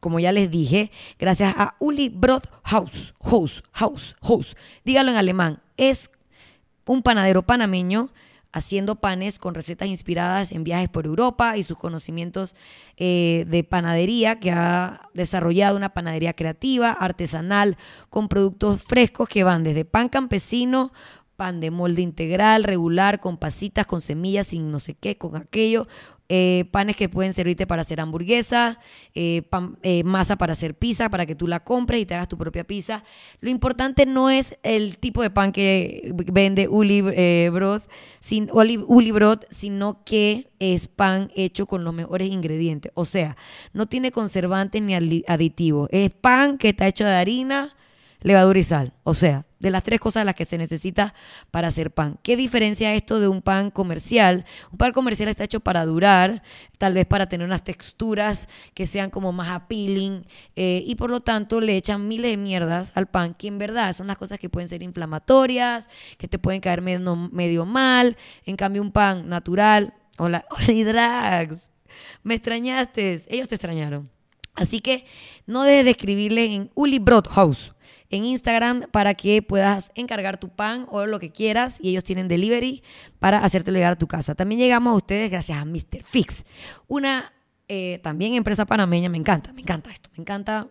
como 0.00 0.20
ya 0.20 0.30
les 0.30 0.50
dije, 0.50 0.92
gracias 1.18 1.52
a 1.56 1.74
Uli 1.80 2.10
Brot 2.10 2.48
House, 2.64 3.14
House, 3.24 3.64
House, 3.72 4.16
House. 4.22 4.56
Dígalo 4.84 5.10
en 5.10 5.16
alemán. 5.16 5.60
Es 5.76 6.10
un 6.84 7.02
panadero 7.02 7.42
panameño 7.42 8.10
haciendo 8.56 8.96
panes 8.96 9.38
con 9.38 9.54
recetas 9.54 9.88
inspiradas 9.88 10.50
en 10.50 10.64
viajes 10.64 10.88
por 10.88 11.04
Europa 11.04 11.58
y 11.58 11.62
sus 11.62 11.76
conocimientos 11.76 12.54
eh, 12.96 13.44
de 13.48 13.64
panadería, 13.64 14.40
que 14.40 14.50
ha 14.50 15.10
desarrollado 15.12 15.76
una 15.76 15.90
panadería 15.90 16.32
creativa, 16.32 16.90
artesanal, 16.90 17.76
con 18.08 18.28
productos 18.28 18.80
frescos 18.82 19.28
que 19.28 19.44
van 19.44 19.62
desde 19.62 19.84
pan 19.84 20.08
campesino, 20.08 20.90
pan 21.36 21.60
de 21.60 21.70
molde 21.70 22.00
integral, 22.00 22.64
regular, 22.64 23.20
con 23.20 23.36
pasitas, 23.36 23.84
con 23.84 24.00
semillas, 24.00 24.46
sin 24.46 24.70
no 24.70 24.80
sé 24.80 24.94
qué, 24.94 25.18
con 25.18 25.36
aquello, 25.36 25.86
eh, 26.28 26.64
panes 26.72 26.96
que 26.96 27.08
pueden 27.08 27.32
servirte 27.34 27.66
para 27.66 27.82
hacer 27.82 28.00
hamburguesas, 28.00 28.78
eh, 29.14 29.42
eh, 29.82 30.02
masa 30.02 30.36
para 30.36 30.52
hacer 30.52 30.74
pizza, 30.74 31.08
para 31.08 31.24
que 31.24 31.36
tú 31.36 31.46
la 31.46 31.60
compres 31.60 32.00
y 32.00 32.06
te 32.06 32.14
hagas 32.14 32.26
tu 32.26 32.36
propia 32.36 32.64
pizza. 32.64 33.04
Lo 33.40 33.48
importante 33.48 34.06
no 34.06 34.28
es 34.28 34.58
el 34.64 34.98
tipo 34.98 35.22
de 35.22 35.30
pan 35.30 35.52
que 35.52 36.12
vende 36.32 36.66
Uli, 36.68 37.00
Brod, 37.50 37.82
sin, 38.18 38.50
Uli 38.52 39.10
Brod, 39.12 39.44
sino 39.50 40.02
que 40.04 40.48
es 40.58 40.88
pan 40.88 41.30
hecho 41.36 41.66
con 41.66 41.84
los 41.84 41.94
mejores 41.94 42.28
ingredientes. 42.28 42.90
O 42.94 43.04
sea, 43.04 43.36
no 43.72 43.86
tiene 43.86 44.10
conservantes 44.10 44.82
ni 44.82 45.22
aditivos. 45.28 45.88
Es 45.92 46.10
pan 46.10 46.58
que 46.58 46.70
está 46.70 46.88
hecho 46.88 47.04
de 47.04 47.14
harina, 47.14 47.76
levadura 48.20 48.58
y 48.58 48.64
sal. 48.64 48.92
O 49.04 49.14
sea, 49.14 49.45
de 49.58 49.70
las 49.70 49.82
tres 49.82 50.00
cosas 50.00 50.24
las 50.24 50.34
que 50.34 50.44
se 50.44 50.58
necesita 50.58 51.14
para 51.50 51.68
hacer 51.68 51.90
pan. 51.90 52.18
¿Qué 52.22 52.36
diferencia 52.36 52.94
esto 52.94 53.20
de 53.20 53.28
un 53.28 53.42
pan 53.42 53.70
comercial? 53.70 54.44
Un 54.70 54.78
pan 54.78 54.92
comercial 54.92 55.28
está 55.28 55.44
hecho 55.44 55.60
para 55.60 55.84
durar, 55.86 56.42
tal 56.78 56.94
vez 56.94 57.06
para 57.06 57.28
tener 57.28 57.46
unas 57.46 57.64
texturas 57.64 58.48
que 58.74 58.86
sean 58.86 59.10
como 59.10 59.32
más 59.32 59.48
appealing 59.48 60.26
eh, 60.56 60.82
y 60.86 60.94
por 60.96 61.10
lo 61.10 61.20
tanto 61.20 61.60
le 61.60 61.76
echan 61.76 62.06
miles 62.06 62.30
de 62.30 62.36
mierdas 62.36 62.92
al 62.94 63.06
pan 63.06 63.34
que 63.34 63.48
en 63.48 63.58
verdad 63.58 63.92
son 63.94 64.06
las 64.06 64.18
cosas 64.18 64.38
que 64.38 64.50
pueden 64.50 64.68
ser 64.68 64.82
inflamatorias, 64.82 65.88
que 66.18 66.28
te 66.28 66.38
pueden 66.38 66.60
caer 66.60 66.82
medio, 66.82 67.66
mal. 67.66 68.16
En 68.44 68.56
cambio 68.56 68.82
un 68.82 68.92
pan 68.92 69.28
natural, 69.28 69.94
hola, 70.18 70.44
hola 70.50 70.84
Drags, 70.84 71.70
me 72.22 72.34
extrañaste, 72.34 73.22
ellos 73.28 73.48
te 73.48 73.54
extrañaron. 73.54 74.10
Así 74.54 74.80
que 74.80 75.04
no 75.46 75.64
dejes 75.64 75.84
de 75.84 75.90
escribirle 75.90 76.46
en 76.46 76.70
Uli 76.74 76.98
Broadhouse 76.98 77.72
en 78.10 78.24
Instagram 78.24 78.84
para 78.90 79.14
que 79.14 79.42
puedas 79.42 79.90
encargar 79.94 80.38
tu 80.38 80.48
pan 80.48 80.86
o 80.90 81.06
lo 81.06 81.18
que 81.18 81.30
quieras 81.30 81.78
y 81.80 81.90
ellos 81.90 82.04
tienen 82.04 82.28
delivery 82.28 82.82
para 83.18 83.38
hacerte 83.38 83.72
llegar 83.72 83.92
a 83.92 83.98
tu 83.98 84.06
casa. 84.06 84.34
También 84.34 84.60
llegamos 84.60 84.92
a 84.92 84.96
ustedes 84.96 85.30
gracias 85.30 85.58
a 85.58 85.64
Mr. 85.64 86.02
Fix, 86.04 86.44
una 86.86 87.32
eh, 87.68 88.00
también 88.02 88.34
empresa 88.34 88.64
panameña, 88.64 89.08
me 89.08 89.18
encanta, 89.18 89.52
me 89.52 89.62
encanta 89.62 89.90
esto, 89.90 90.08
me 90.16 90.22
encanta 90.22 90.68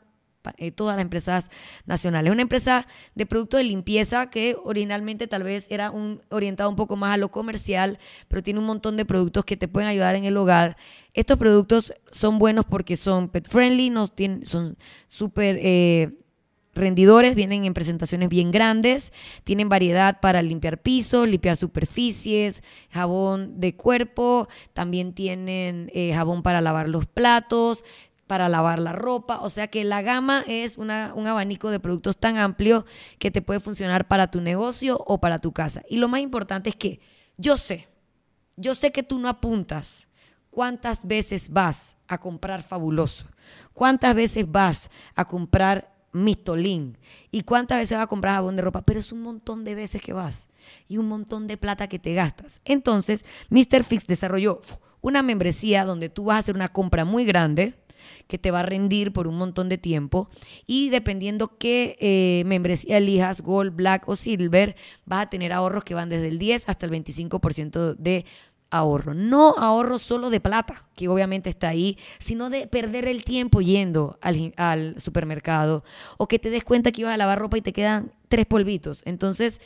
eh, 0.57 0.71
todas 0.71 0.95
las 0.95 1.03
empresas 1.03 1.49
nacionales. 1.85 2.31
Una 2.31 2.41
empresa 2.41 2.87
de 3.15 3.25
productos 3.25 3.59
de 3.59 3.63
limpieza 3.65 4.29
que 4.29 4.55
originalmente 4.63 5.27
tal 5.27 5.43
vez 5.43 5.67
era 5.69 5.91
un, 5.91 6.21
orientado 6.29 6.69
un 6.69 6.75
poco 6.75 6.95
más 6.95 7.13
a 7.13 7.17
lo 7.17 7.31
comercial, 7.31 7.99
pero 8.27 8.43
tiene 8.43 8.59
un 8.59 8.65
montón 8.65 8.97
de 8.97 9.05
productos 9.05 9.45
que 9.45 9.57
te 9.57 9.67
pueden 9.67 9.89
ayudar 9.89 10.15
en 10.15 10.25
el 10.25 10.37
hogar. 10.37 10.77
Estos 11.13 11.37
productos 11.37 11.93
son 12.09 12.39
buenos 12.39 12.65
porque 12.65 12.97
son 12.97 13.29
pet 13.29 13.47
friendly, 13.47 13.89
no 13.89 14.07
tienen, 14.07 14.45
son 14.45 14.77
súper... 15.07 15.57
Eh, 15.61 16.19
rendidores, 16.75 17.35
vienen 17.35 17.65
en 17.65 17.73
presentaciones 17.73 18.29
bien 18.29 18.51
grandes, 18.51 19.13
tienen 19.43 19.69
variedad 19.69 20.19
para 20.19 20.41
limpiar 20.41 20.81
pisos, 20.81 21.27
limpiar 21.27 21.57
superficies, 21.57 22.61
jabón 22.89 23.59
de 23.59 23.75
cuerpo, 23.75 24.47
también 24.73 25.13
tienen 25.13 25.89
eh, 25.93 26.13
jabón 26.13 26.43
para 26.43 26.61
lavar 26.61 26.89
los 26.89 27.05
platos, 27.05 27.83
para 28.27 28.49
lavar 28.49 28.79
la 28.79 28.91
ropa. 28.91 29.39
O 29.41 29.49
sea 29.49 29.67
que 29.67 29.83
la 29.83 30.01
gama 30.01 30.43
es 30.47 30.77
un 30.77 30.89
abanico 30.91 31.69
de 31.69 31.79
productos 31.79 32.17
tan 32.17 32.37
amplio 32.37 32.85
que 33.19 33.31
te 33.31 33.41
puede 33.41 33.59
funcionar 33.59 34.07
para 34.07 34.29
tu 34.31 34.41
negocio 34.41 35.01
o 35.05 35.19
para 35.19 35.39
tu 35.39 35.51
casa. 35.51 35.83
Y 35.89 35.97
lo 35.97 36.07
más 36.07 36.21
importante 36.21 36.69
es 36.69 36.75
que 36.75 36.99
yo 37.37 37.57
sé, 37.57 37.87
yo 38.55 38.75
sé 38.75 38.91
que 38.91 39.03
tú 39.03 39.19
no 39.19 39.27
apuntas 39.27 40.07
cuántas 40.49 41.05
veces 41.05 41.49
vas 41.49 41.95
a 42.07 42.17
comprar 42.17 42.63
fabuloso, 42.63 43.25
cuántas 43.73 44.15
veces 44.15 44.49
vas 44.49 44.89
a 45.15 45.25
comprar 45.25 45.94
mistolín 46.15 46.97
y 47.31 47.41
cuántas 47.41 47.79
veces 47.79 47.97
vas 47.97 48.05
a 48.05 48.07
comprar 48.07 48.35
jabón 48.35 48.55
de 48.55 48.61
ropa, 48.61 48.83
pero 48.83 48.99
es 48.99 49.11
un 49.11 49.21
montón 49.21 49.63
de 49.63 49.75
veces 49.75 50.01
que 50.01 50.13
vas 50.13 50.47
y 50.87 50.97
un 50.97 51.07
montón 51.07 51.47
de 51.47 51.57
plata 51.57 51.87
que 51.87 51.99
te 51.99 52.13
gastas. 52.13 52.61
Entonces, 52.65 53.25
Mr. 53.49 53.83
Fix 53.83 54.07
desarrolló 54.07 54.61
una 55.01 55.21
membresía 55.21 55.85
donde 55.85 56.09
tú 56.09 56.25
vas 56.25 56.37
a 56.37 56.39
hacer 56.39 56.55
una 56.55 56.69
compra 56.69 57.05
muy 57.05 57.25
grande 57.25 57.75
que 58.27 58.37
te 58.37 58.51
va 58.51 58.61
a 58.61 58.63
rendir 58.63 59.13
por 59.13 59.27
un 59.27 59.37
montón 59.37 59.69
de 59.69 59.77
tiempo 59.77 60.29
y 60.65 60.89
dependiendo 60.89 61.57
qué 61.57 61.95
eh, 61.99 62.43
membresía 62.45 62.97
elijas, 62.97 63.41
Gold, 63.41 63.75
Black 63.75 64.07
o 64.07 64.15
Silver, 64.15 64.75
vas 65.05 65.25
a 65.25 65.29
tener 65.29 65.53
ahorros 65.53 65.83
que 65.83 65.93
van 65.93 66.09
desde 66.09 66.27
el 66.27 66.39
10 66.39 66.69
hasta 66.69 66.85
el 66.85 66.91
25% 66.91 67.95
de 67.95 68.25
ahorro. 68.69 69.13
No 69.13 69.55
ahorro 69.57 69.99
solo 69.99 70.29
de 70.29 70.39
plata, 70.39 70.85
que 70.95 71.07
obviamente 71.07 71.49
está 71.49 71.69
ahí, 71.69 71.97
sino 72.19 72.49
de 72.49 72.67
perder 72.67 73.07
el 73.07 73.23
tiempo 73.23 73.61
yendo 73.61 74.17
al, 74.21 74.95
supermercado 74.99 75.83
o 76.17 76.27
que 76.27 76.39
te 76.39 76.49
des 76.49 76.63
cuenta 76.63 76.91
que 76.91 77.01
ibas 77.01 77.13
a 77.13 77.17
lavar 77.17 77.39
ropa 77.39 77.57
y 77.57 77.61
te 77.61 77.73
quedan 77.73 78.11
tres 78.27 78.45
polvitos. 78.45 79.01
Entonces, 79.05 79.61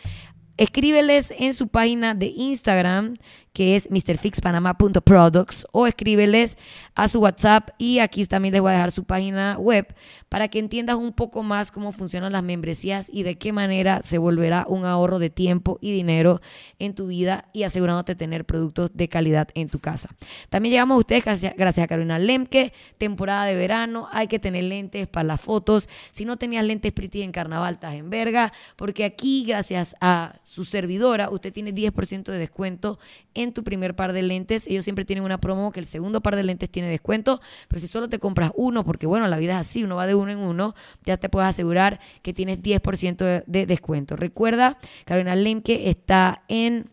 escríbeles 0.60 1.34
en 1.40 1.54
su 1.54 1.70
página 1.70 2.14
de 2.14 2.28
Instagram 2.28 3.16
que 3.54 3.76
es 3.76 3.90
mrfixpanama.products 3.90 5.68
o 5.72 5.88
escríbeles 5.88 6.58
a 6.96 7.08
su 7.08 7.20
WhatsApp 7.20 7.70
y 7.78 8.00
aquí 8.00 8.26
también 8.26 8.54
les 8.54 8.62
voy 8.62 8.72
a 8.72 8.76
dejar 8.76 8.92
su 8.92 9.04
página 9.04 9.58
web 9.58 9.96
para 10.30 10.48
que 10.48 10.60
entiendas 10.60 10.98
un 10.98 11.14
poco 11.14 11.44
más 11.44 11.72
cómo 11.72 11.92
funcionan 11.92 12.32
las 12.32 12.44
membresías 12.44 13.10
y 13.12 13.24
de 13.24 13.38
qué 13.38 13.52
manera 13.52 14.02
se 14.06 14.18
volverá 14.18 14.66
un 14.70 14.86
ahorro 14.86 15.20
de 15.20 15.30
tiempo 15.30 15.78
y 15.82 15.92
dinero 15.92 16.42
en 16.78 16.94
tu 16.94 17.08
vida 17.08 17.46
y 17.54 17.64
asegurándote 17.64 18.16
tener 18.16 18.46
productos 18.46 18.92
de 18.94 19.10
calidad 19.10 19.50
en 19.56 19.70
tu 19.70 19.80
casa. 19.80 20.10
También 20.50 20.74
llegamos 20.74 20.96
a 20.96 21.00
ustedes 21.00 21.24
gracias, 21.58 21.84
a 21.84 21.88
Carolina 21.88 22.20
Lemke, 22.20 22.74
temporada 22.98 23.46
de 23.46 23.56
verano, 23.56 24.08
hay 24.12 24.28
que 24.28 24.40
tener 24.40 24.66
lentes 24.66 25.08
para 25.08 25.24
las 25.24 25.42
fotos. 25.42 25.90
Si 26.12 26.26
no 26.26 26.38
tenías 26.38 26.64
lentes 26.64 26.92
pretty 26.92 27.24
en 27.24 27.32
carnaval, 27.32 27.76
estás 27.76 27.96
en 27.96 28.10
verga, 28.10 28.54
porque 28.76 29.04
aquí 29.04 29.46
gracias 29.48 29.96
a 30.02 30.36
su 30.50 30.66
servidora 30.66 31.30
usted 31.30 31.54
tiene 31.54 31.76
10% 31.76 32.24
de 32.24 32.38
descuento 32.40 32.98
en 33.36 33.54
tu 33.54 33.64
primer 33.64 33.96
par 33.96 34.14
de 34.14 34.24
lentes. 34.24 34.66
Ellos 34.66 34.84
siempre 34.84 35.06
tienen 35.06 35.24
una 35.24 35.40
promo 35.40 35.72
que 35.72 35.80
el 35.80 35.86
segundo 35.86 36.22
par 36.22 36.36
de 36.36 36.44
lentes 36.44 36.72
tiene 36.72 36.90
descuento, 36.90 37.40
pero 37.68 37.80
si 37.80 37.88
solo 37.88 38.10
te 38.10 38.18
compras 38.18 38.52
uno, 38.56 38.84
porque 38.84 39.06
bueno, 39.06 39.28
la 39.28 39.38
vida 39.38 39.54
es 39.54 39.60
así, 39.60 39.84
uno 39.84 39.96
va 39.96 40.08
de 40.08 40.16
uno 40.16 40.32
en 40.32 40.40
uno, 40.40 40.74
ya 41.06 41.18
te 41.18 41.30
puedes 41.30 41.48
asegurar 41.48 42.00
que 42.24 42.34
tienes 42.34 42.64
10% 42.64 43.44
de, 43.46 43.66
descuento. 43.68 44.16
Recuerda, 44.16 44.80
Carolina 45.06 45.36
Lemke 45.36 45.90
está 45.90 46.44
en... 46.48 46.90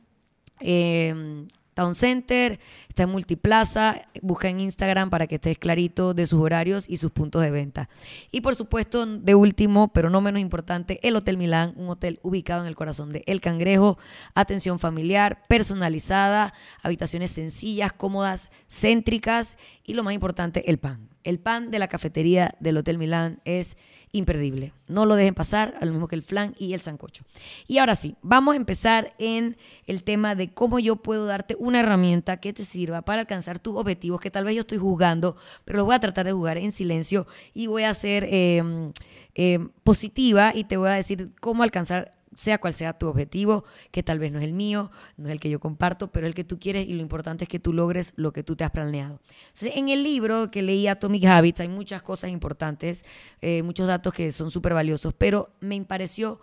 Eh, 0.60 1.46
Town 1.76 1.94
Center, 1.94 2.58
está 2.88 3.02
en 3.02 3.10
Multiplaza, 3.10 4.00
busca 4.22 4.48
en 4.48 4.60
Instagram 4.60 5.10
para 5.10 5.26
que 5.26 5.34
estés 5.34 5.58
clarito 5.58 6.14
de 6.14 6.26
sus 6.26 6.40
horarios 6.40 6.86
y 6.88 6.96
sus 6.96 7.12
puntos 7.12 7.42
de 7.42 7.50
venta. 7.50 7.90
Y 8.30 8.40
por 8.40 8.54
supuesto, 8.54 9.04
de 9.04 9.34
último, 9.34 9.92
pero 9.92 10.08
no 10.08 10.22
menos 10.22 10.40
importante, 10.40 10.98
el 11.06 11.16
Hotel 11.16 11.36
Milán, 11.36 11.74
un 11.76 11.90
hotel 11.90 12.18
ubicado 12.22 12.62
en 12.62 12.68
el 12.68 12.76
corazón 12.76 13.12
de 13.12 13.24
El 13.26 13.42
Cangrejo, 13.42 13.98
atención 14.34 14.78
familiar, 14.78 15.46
personalizada, 15.48 16.54
habitaciones 16.82 17.32
sencillas, 17.32 17.92
cómodas, 17.92 18.48
céntricas 18.68 19.58
y 19.84 19.92
lo 19.92 20.02
más 20.02 20.14
importante, 20.14 20.70
el 20.70 20.78
pan. 20.78 21.10
El 21.26 21.40
pan 21.40 21.72
de 21.72 21.80
la 21.80 21.88
cafetería 21.88 22.54
del 22.60 22.76
Hotel 22.76 22.98
Milán 22.98 23.40
es 23.44 23.76
imperdible. 24.12 24.72
No 24.86 25.06
lo 25.06 25.16
dejen 25.16 25.34
pasar, 25.34 25.74
a 25.80 25.84
lo 25.84 25.90
mismo 25.90 26.06
que 26.06 26.14
el 26.14 26.22
flan 26.22 26.54
y 26.56 26.72
el 26.72 26.80
sancocho. 26.80 27.24
Y 27.66 27.78
ahora 27.78 27.96
sí, 27.96 28.14
vamos 28.22 28.54
a 28.54 28.56
empezar 28.56 29.12
en 29.18 29.56
el 29.88 30.04
tema 30.04 30.36
de 30.36 30.54
cómo 30.54 30.78
yo 30.78 30.94
puedo 30.94 31.26
darte 31.26 31.56
una 31.58 31.80
herramienta 31.80 32.36
que 32.36 32.52
te 32.52 32.64
sirva 32.64 33.02
para 33.02 33.22
alcanzar 33.22 33.58
tus 33.58 33.76
objetivos, 33.76 34.20
que 34.20 34.30
tal 34.30 34.44
vez 34.44 34.54
yo 34.54 34.60
estoy 34.60 34.78
jugando, 34.78 35.36
pero 35.64 35.78
los 35.78 35.86
voy 35.86 35.96
a 35.96 36.00
tratar 36.00 36.26
de 36.26 36.32
jugar 36.32 36.58
en 36.58 36.70
silencio 36.70 37.26
y 37.52 37.66
voy 37.66 37.82
a 37.82 37.92
ser 37.92 38.28
em, 38.30 38.92
em, 39.34 39.68
positiva 39.82 40.52
y 40.54 40.62
te 40.62 40.76
voy 40.76 40.90
a 40.90 40.92
decir 40.92 41.32
cómo 41.40 41.64
alcanzar 41.64 42.15
sea 42.36 42.58
cual 42.58 42.74
sea 42.74 42.92
tu 42.92 43.08
objetivo, 43.08 43.64
que 43.90 44.02
tal 44.02 44.18
vez 44.18 44.30
no 44.30 44.38
es 44.38 44.44
el 44.44 44.52
mío, 44.52 44.90
no 45.16 45.26
es 45.28 45.32
el 45.32 45.40
que 45.40 45.50
yo 45.50 45.58
comparto, 45.58 46.12
pero 46.12 46.26
el 46.26 46.34
que 46.34 46.44
tú 46.44 46.58
quieres 46.58 46.86
y 46.86 46.94
lo 46.94 47.02
importante 47.02 47.44
es 47.44 47.48
que 47.48 47.58
tú 47.58 47.72
logres 47.72 48.12
lo 48.16 48.32
que 48.32 48.42
tú 48.42 48.54
te 48.54 48.64
has 48.64 48.70
planeado. 48.70 49.20
en 49.60 49.88
el 49.88 50.02
libro 50.02 50.50
que 50.50 50.62
leí 50.62 50.86
Atomic 50.86 51.24
Habits 51.24 51.60
hay 51.60 51.68
muchas 51.68 52.02
cosas 52.02 52.30
importantes, 52.30 53.04
eh, 53.40 53.62
muchos 53.62 53.86
datos 53.86 54.12
que 54.12 54.30
son 54.32 54.50
súper 54.50 54.74
valiosos, 54.74 55.14
pero 55.14 55.50
me 55.60 55.82
pareció 55.82 56.40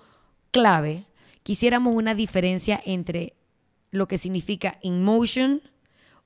clave 0.52 1.06
que 1.44 1.54
hiciéramos 1.54 1.96
una 1.96 2.16
diferencia 2.16 2.82
entre 2.86 3.34
lo 3.92 4.08
que 4.08 4.18
significa 4.18 4.80
in 4.82 5.04
motion 5.04 5.62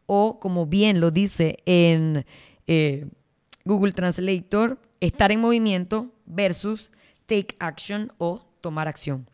o, 0.06 0.40
como 0.40 0.66
bien 0.66 1.02
lo 1.02 1.12
dice 1.12 1.58
en 1.66 2.26
eh, 2.66 3.08
Google 3.66 3.92
Translator, 3.92 4.80
estar 5.02 5.32
en 5.32 5.42
movimiento 5.42 6.14
versus 6.26 6.92
take 7.26 7.56
action 7.60 8.12
o 8.18 8.48
tomar 8.62 8.88
acción. 8.88 9.28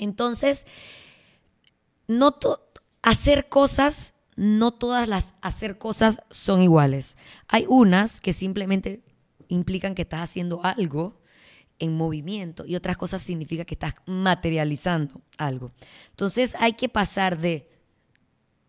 Entonces, 0.00 0.66
no 2.08 2.34
hacer 3.02 3.48
cosas, 3.48 4.14
no 4.34 4.72
todas 4.72 5.06
las 5.06 5.34
hacer 5.42 5.78
cosas 5.78 6.22
son 6.30 6.62
iguales. 6.62 7.16
Hay 7.48 7.66
unas 7.68 8.20
que 8.20 8.32
simplemente 8.32 9.02
implican 9.48 9.94
que 9.94 10.02
estás 10.02 10.22
haciendo 10.22 10.64
algo 10.64 11.20
en 11.78 11.96
movimiento 11.96 12.64
y 12.66 12.76
otras 12.76 12.96
cosas 12.96 13.22
significa 13.22 13.64
que 13.64 13.74
estás 13.74 13.94
materializando 14.06 15.20
algo. 15.36 15.72
Entonces 16.10 16.54
hay 16.58 16.72
que 16.72 16.88
pasar 16.88 17.38
de 17.38 17.68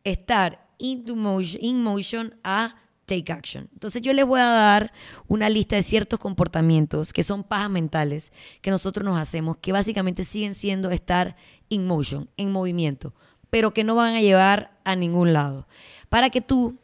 estar 0.03 0.69
in 0.77 1.83
motion 1.83 2.35
a 2.43 2.75
take 3.11 3.33
action. 3.33 3.67
Entonces 3.73 4.01
yo 4.01 4.13
les 4.13 4.25
voy 4.25 4.39
a 4.39 4.45
dar 4.45 4.93
una 5.27 5.49
lista 5.49 5.75
de 5.75 5.83
ciertos 5.83 6.17
comportamientos 6.17 7.11
que 7.11 7.23
son 7.23 7.43
pajas 7.43 7.69
mentales 7.69 8.31
que 8.61 8.71
nosotros 8.71 9.03
nos 9.03 9.19
hacemos, 9.19 9.57
que 9.57 9.73
básicamente 9.73 10.23
siguen 10.23 10.53
siendo 10.53 10.91
estar 10.91 11.35
in 11.67 11.85
motion, 11.87 12.29
en 12.37 12.53
movimiento, 12.53 13.13
pero 13.49 13.73
que 13.73 13.83
no 13.83 13.95
van 13.95 14.15
a 14.15 14.21
llevar 14.21 14.79
a 14.85 14.95
ningún 14.95 15.33
lado. 15.33 15.67
Para 16.07 16.29
que 16.29 16.39
tú 16.39 16.79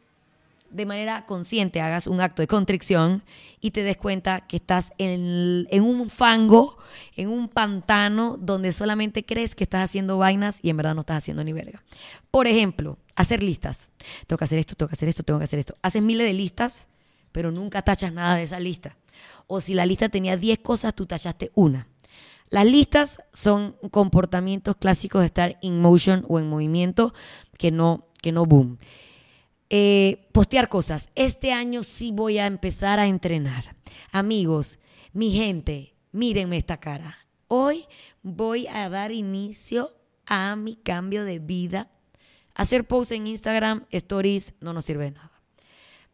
de 0.78 0.86
manera 0.86 1.26
consciente 1.26 1.82
hagas 1.82 2.08
un 2.08 2.22
acto 2.22 2.42
de 2.42 2.48
contrición 2.48 3.24
y 3.60 3.72
te 3.72 3.84
des 3.84 3.98
cuenta 3.98 4.42
que 4.42 4.58
estás 4.58 4.94
en, 5.00 5.68
en, 5.72 5.84
un 5.84 6.10
fango, 6.10 6.78
en 7.16 7.30
un 7.30 7.50
pantano 7.50 8.38
donde 8.40 8.72
solamente 8.72 9.26
crees 9.26 9.56
que 9.56 9.64
estás 9.64 9.84
haciendo 9.84 10.20
vainas 10.20 10.60
y 10.62 10.70
en 10.70 10.78
verdad 10.78 10.94
no 10.94 11.02
estás 11.02 11.18
haciendo 11.18 11.44
ni 11.44 11.52
verga. 11.52 11.84
Por 12.30 12.46
ejemplo, 12.46 13.00
hacer 13.16 13.42
listas. 13.42 13.90
Tengo 14.28 14.38
que 14.38 14.46
hacer 14.46 14.60
esto, 14.60 14.76
tengo 14.76 14.88
que 14.88 14.94
hacer 14.94 15.10
esto, 15.10 15.24
tengo 15.24 15.40
que 15.40 15.46
hacer 15.46 15.60
esto. 15.60 15.76
Haces 15.82 16.04
miles 16.04 16.28
de 16.28 16.34
listas, 16.34 16.86
pero 17.32 17.52
nunca 17.52 17.82
tachas 17.82 18.14
nada 18.14 18.36
de 18.36 18.44
esa 18.44 18.60
lista. 18.60 18.96
O 19.48 19.60
si 19.60 19.74
la 19.74 19.86
lista 19.86 20.10
tenía 20.10 20.38
10 20.38 20.60
cosas, 20.60 20.94
tú 20.94 21.08
tachaste 21.08 21.52
una. 21.56 21.88
Las 22.50 22.66
listas 22.66 23.20
son 23.34 23.76
comportamientos 23.90 24.78
clásicos 24.78 25.22
de 25.22 25.26
estar 25.28 25.58
in 25.62 25.82
motion 25.82 26.24
o 26.30 26.40
en 26.40 26.48
movimiento 26.48 27.14
que 27.58 27.72
no, 27.72 28.08
que 28.22 28.32
no 28.32 28.46
boom. 28.46 28.78
Eh, 29.70 30.28
postear 30.32 30.70
cosas. 30.70 31.10
Este 31.16 31.52
año 31.52 31.84
sí 31.84 32.12
voy 32.12 32.38
a 32.38 32.46
empezar 32.48 33.00
a 33.00 33.08
entrenar. 33.08 33.76
Amigos, 34.12 34.80
mi 35.14 35.32
gente, 35.32 35.94
mírenme 36.12 36.58
esta 36.58 36.78
cara. 36.78 37.18
Hoy 37.48 37.86
voy 38.22 38.68
a 38.68 38.90
dar 38.90 39.12
inicio 39.12 39.92
a 40.26 40.56
mi 40.56 40.76
cambio 40.76 41.24
de 41.24 41.40
vida 41.40 41.90
Hacer 42.58 42.88
posts 42.88 43.12
en 43.12 43.28
Instagram, 43.28 43.86
stories, 43.92 44.56
no 44.60 44.74
nos 44.74 44.86
sirve 44.86 45.06
de 45.06 45.12
nada. 45.12 45.32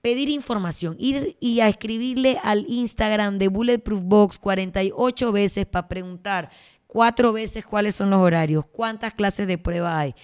Pedir 0.02 0.28
información, 0.28 0.98
ir 1.00 1.38
y 1.40 1.62
a 1.62 1.70
escribirle 1.70 2.38
al 2.44 2.66
Instagram 2.68 3.38
de 3.38 3.48
Bulletproof 3.48 4.02
Box 4.04 4.40
48 4.40 5.32
veces 5.32 5.66
para 5.66 5.88
preguntar 5.88 6.52
cuatro 6.86 7.32
veces 7.32 7.66
cuáles 7.66 7.96
son 7.96 8.10
los 8.10 8.20
horarios, 8.20 8.66
cuántas 8.66 9.14
clases 9.14 9.48
de 9.48 9.58
prueba 9.58 9.98
hay. 9.98 10.16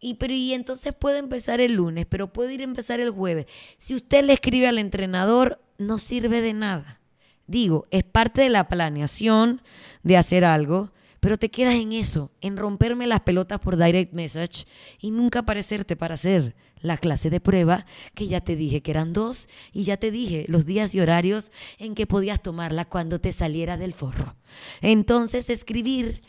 Y, 0.00 0.14
pero, 0.14 0.32
y 0.34 0.54
entonces 0.54 0.94
puedo 0.94 1.16
empezar 1.16 1.60
el 1.60 1.74
lunes, 1.74 2.06
pero 2.08 2.32
puedo 2.32 2.50
ir 2.50 2.60
a 2.60 2.64
empezar 2.64 3.00
el 3.00 3.10
jueves. 3.10 3.46
Si 3.78 3.94
usted 3.94 4.24
le 4.24 4.34
escribe 4.34 4.68
al 4.68 4.78
entrenador, 4.78 5.60
no 5.78 5.98
sirve 5.98 6.40
de 6.40 6.52
nada. 6.52 7.00
Digo, 7.46 7.86
es 7.90 8.04
parte 8.04 8.42
de 8.42 8.50
la 8.50 8.68
planeación 8.68 9.62
de 10.02 10.16
hacer 10.16 10.44
algo, 10.44 10.92
pero 11.20 11.38
te 11.38 11.50
quedas 11.50 11.74
en 11.74 11.92
eso, 11.92 12.30
en 12.40 12.56
romperme 12.56 13.06
las 13.06 13.20
pelotas 13.20 13.58
por 13.58 13.76
direct 13.76 14.12
message 14.12 14.66
y 15.00 15.10
nunca 15.10 15.40
aparecerte 15.40 15.96
para 15.96 16.14
hacer 16.14 16.54
la 16.80 16.96
clase 16.96 17.30
de 17.30 17.40
prueba, 17.40 17.86
que 18.14 18.28
ya 18.28 18.40
te 18.40 18.54
dije 18.54 18.82
que 18.82 18.92
eran 18.92 19.12
dos 19.12 19.48
y 19.72 19.84
ya 19.84 19.96
te 19.96 20.12
dije 20.12 20.44
los 20.48 20.64
días 20.64 20.94
y 20.94 21.00
horarios 21.00 21.50
en 21.78 21.94
que 21.94 22.06
podías 22.06 22.40
tomarla 22.40 22.84
cuando 22.84 23.20
te 23.20 23.32
saliera 23.32 23.76
del 23.76 23.94
forro. 23.94 24.36
Entonces 24.80 25.50
escribir 25.50 26.20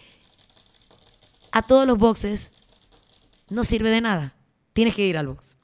a 1.51 1.61
todos 1.61 1.85
los 1.85 1.97
boxes 1.97 2.51
no 3.49 3.63
sirve 3.63 3.89
de 3.89 4.01
nada. 4.01 4.33
Tienes 4.73 4.95
que 4.95 5.05
ir 5.05 5.17
al 5.17 5.27
box. 5.27 5.55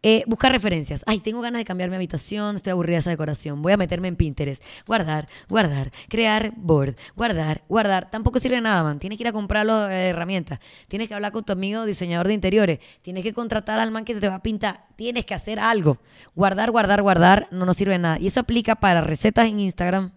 Eh, 0.00 0.22
buscar 0.28 0.52
referencias. 0.52 1.02
Ay, 1.06 1.18
tengo 1.18 1.40
ganas 1.40 1.58
de 1.58 1.64
cambiar 1.64 1.90
mi 1.90 1.96
habitación, 1.96 2.56
estoy 2.56 2.70
aburrida 2.70 2.96
de 2.96 3.00
esa 3.00 3.10
decoración. 3.10 3.62
Voy 3.62 3.72
a 3.72 3.76
meterme 3.76 4.06
en 4.06 4.14
Pinterest. 4.14 4.62
Guardar, 4.86 5.28
guardar, 5.48 5.90
crear 6.08 6.52
board, 6.56 6.94
guardar, 7.16 7.64
guardar. 7.68 8.08
Tampoco 8.08 8.38
sirve 8.38 8.56
de 8.56 8.62
nada, 8.62 8.84
man. 8.84 9.00
Tienes 9.00 9.18
que 9.18 9.24
ir 9.24 9.28
a 9.28 9.32
comprar 9.32 9.66
las 9.66 9.90
eh, 9.90 10.10
herramientas. 10.10 10.60
Tienes 10.86 11.08
que 11.08 11.14
hablar 11.14 11.32
con 11.32 11.42
tu 11.44 11.52
amigo 11.52 11.84
diseñador 11.84 12.28
de 12.28 12.34
interiores. 12.34 12.78
Tienes 13.02 13.24
que 13.24 13.32
contratar 13.32 13.80
al 13.80 13.90
man 13.90 14.04
que 14.04 14.14
te 14.14 14.28
va 14.28 14.36
a 14.36 14.42
pintar. 14.42 14.86
Tienes 14.94 15.24
que 15.24 15.34
hacer 15.34 15.58
algo. 15.58 15.98
Guardar, 16.36 16.70
guardar, 16.70 17.02
guardar 17.02 17.48
no 17.50 17.66
nos 17.66 17.76
sirve 17.76 17.94
de 17.94 17.98
nada. 17.98 18.18
Y 18.20 18.28
eso 18.28 18.38
aplica 18.38 18.76
para 18.76 19.00
recetas 19.00 19.46
en 19.46 19.58
Instagram, 19.58 20.12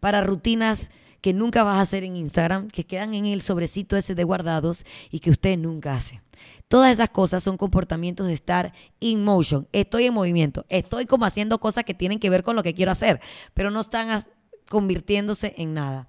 para 0.00 0.22
rutinas 0.22 0.88
que 1.20 1.32
nunca 1.32 1.62
vas 1.62 1.76
a 1.76 1.80
hacer 1.80 2.04
en 2.04 2.16
Instagram, 2.16 2.68
que 2.68 2.86
quedan 2.86 3.14
en 3.14 3.26
el 3.26 3.42
sobrecito 3.42 3.96
ese 3.96 4.14
de 4.14 4.24
guardados 4.24 4.84
y 5.10 5.20
que 5.20 5.30
usted 5.30 5.58
nunca 5.58 5.94
hace. 5.94 6.20
Todas 6.68 6.92
esas 6.92 7.10
cosas 7.10 7.42
son 7.42 7.56
comportamientos 7.56 8.26
de 8.26 8.34
estar 8.34 8.72
in 9.00 9.24
motion. 9.24 9.66
Estoy 9.72 10.06
en 10.06 10.14
movimiento. 10.14 10.66
Estoy 10.68 11.06
como 11.06 11.24
haciendo 11.24 11.58
cosas 11.58 11.84
que 11.84 11.94
tienen 11.94 12.20
que 12.20 12.30
ver 12.30 12.42
con 12.42 12.56
lo 12.56 12.62
que 12.62 12.74
quiero 12.74 12.92
hacer, 12.92 13.20
pero 13.54 13.70
no 13.70 13.80
están 13.80 14.24
convirtiéndose 14.68 15.54
en 15.56 15.74
nada. 15.74 16.08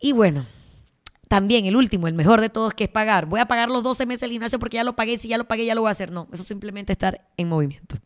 Y 0.00 0.12
bueno, 0.12 0.46
también 1.28 1.64
el 1.64 1.76
último, 1.76 2.08
el 2.08 2.14
mejor 2.14 2.40
de 2.40 2.50
todos, 2.50 2.74
que 2.74 2.84
es 2.84 2.90
pagar. 2.90 3.26
Voy 3.26 3.40
a 3.40 3.46
pagar 3.46 3.70
los 3.70 3.82
12 3.82 4.04
meses 4.04 4.22
del 4.22 4.32
gimnasio 4.32 4.58
porque 4.58 4.76
ya 4.76 4.84
lo 4.84 4.96
pagué. 4.96 5.16
Si 5.16 5.28
ya 5.28 5.38
lo 5.38 5.46
pagué, 5.46 5.64
ya 5.64 5.74
lo 5.74 5.82
voy 5.82 5.88
a 5.88 5.92
hacer. 5.92 6.10
No, 6.10 6.28
eso 6.32 6.42
simplemente 6.42 6.92
estar 6.92 7.28
en 7.36 7.48
movimiento 7.48 7.96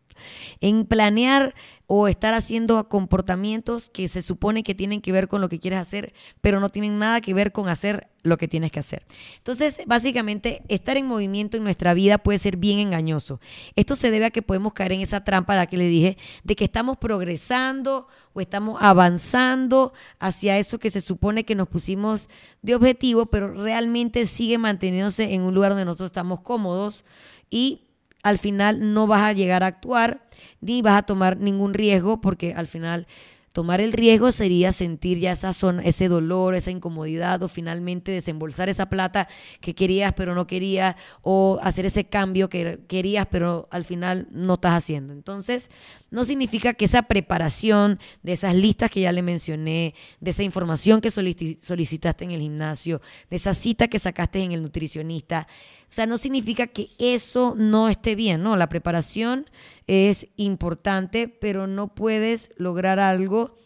en 0.60 0.84
planear 0.84 1.54
o 1.86 2.08
estar 2.08 2.34
haciendo 2.34 2.88
comportamientos 2.88 3.88
que 3.88 4.08
se 4.08 4.20
supone 4.20 4.64
que 4.64 4.74
tienen 4.74 5.00
que 5.00 5.12
ver 5.12 5.28
con 5.28 5.40
lo 5.40 5.48
que 5.48 5.60
quieres 5.60 5.78
hacer, 5.78 6.14
pero 6.40 6.58
no 6.58 6.68
tienen 6.68 6.98
nada 6.98 7.20
que 7.20 7.32
ver 7.32 7.52
con 7.52 7.68
hacer 7.68 8.08
lo 8.22 8.38
que 8.38 8.48
tienes 8.48 8.72
que 8.72 8.80
hacer. 8.80 9.06
Entonces, 9.36 9.80
básicamente, 9.86 10.62
estar 10.66 10.96
en 10.96 11.06
movimiento 11.06 11.56
en 11.56 11.62
nuestra 11.62 11.94
vida 11.94 12.18
puede 12.18 12.40
ser 12.40 12.56
bien 12.56 12.80
engañoso. 12.80 13.40
Esto 13.76 13.94
se 13.94 14.10
debe 14.10 14.26
a 14.26 14.30
que 14.30 14.42
podemos 14.42 14.72
caer 14.72 14.92
en 14.92 15.00
esa 15.00 15.22
trampa 15.22 15.52
a 15.52 15.56
la 15.56 15.66
que 15.66 15.76
le 15.76 15.86
dije, 15.86 16.18
de 16.42 16.56
que 16.56 16.64
estamos 16.64 16.96
progresando 16.96 18.08
o 18.32 18.40
estamos 18.40 18.78
avanzando 18.80 19.92
hacia 20.18 20.58
eso 20.58 20.80
que 20.80 20.90
se 20.90 21.00
supone 21.00 21.44
que 21.44 21.54
nos 21.54 21.68
pusimos 21.68 22.28
de 22.62 22.74
objetivo, 22.74 23.26
pero 23.26 23.54
realmente 23.54 24.26
sigue 24.26 24.58
manteniéndose 24.58 25.34
en 25.34 25.42
un 25.42 25.54
lugar 25.54 25.70
donde 25.70 25.84
nosotros 25.84 26.08
estamos 26.08 26.40
cómodos 26.40 27.04
y 27.48 27.85
al 28.26 28.38
final 28.38 28.92
no 28.92 29.06
vas 29.06 29.22
a 29.22 29.32
llegar 29.32 29.62
a 29.62 29.68
actuar 29.68 30.26
ni 30.60 30.82
vas 30.82 30.98
a 30.98 31.02
tomar 31.02 31.38
ningún 31.38 31.74
riesgo 31.74 32.20
porque 32.20 32.54
al 32.54 32.66
final 32.66 33.06
tomar 33.52 33.80
el 33.80 33.92
riesgo 33.92 34.32
sería 34.32 34.72
sentir 34.72 35.18
ya 35.18 35.30
esa 35.30 35.52
zona, 35.52 35.80
ese 35.82 36.08
dolor, 36.08 36.56
esa 36.56 36.72
incomodidad 36.72 37.40
o 37.44 37.48
finalmente 37.48 38.10
desembolsar 38.10 38.68
esa 38.68 38.86
plata 38.86 39.28
que 39.60 39.76
querías 39.76 40.12
pero 40.14 40.34
no 40.34 40.48
querías 40.48 40.96
o 41.22 41.60
hacer 41.62 41.86
ese 41.86 42.06
cambio 42.06 42.48
que 42.48 42.80
querías 42.88 43.28
pero 43.30 43.68
al 43.70 43.84
final 43.84 44.26
no 44.32 44.54
estás 44.54 44.72
haciendo. 44.72 45.12
Entonces, 45.12 45.70
no 46.10 46.24
significa 46.24 46.74
que 46.74 46.86
esa 46.86 47.02
preparación 47.02 48.00
de 48.24 48.32
esas 48.32 48.56
listas 48.56 48.90
que 48.90 49.02
ya 49.02 49.12
le 49.12 49.22
mencioné, 49.22 49.94
de 50.20 50.32
esa 50.32 50.42
información 50.42 51.00
que 51.00 51.12
solicitaste 51.12 52.24
en 52.24 52.32
el 52.32 52.40
gimnasio, 52.40 53.00
de 53.30 53.36
esa 53.36 53.54
cita 53.54 53.86
que 53.86 54.00
sacaste 54.00 54.42
en 54.42 54.50
el 54.50 54.62
nutricionista, 54.62 55.46
o 55.88 55.92
sea, 55.96 56.06
no 56.06 56.18
significa 56.18 56.66
que 56.66 56.90
eso 56.98 57.54
no 57.56 57.88
esté 57.88 58.14
bien, 58.14 58.42
¿no? 58.42 58.56
La 58.56 58.68
preparación 58.68 59.46
es 59.86 60.26
importante, 60.36 61.28
pero 61.28 61.66
no 61.66 61.94
puedes 61.94 62.50
lograr 62.56 62.98
algo 62.98 63.56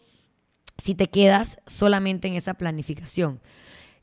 si 0.77 0.95
te 0.95 1.09
quedas 1.09 1.59
solamente 1.65 2.27
en 2.27 2.35
esa 2.35 2.53
planificación. 2.53 3.41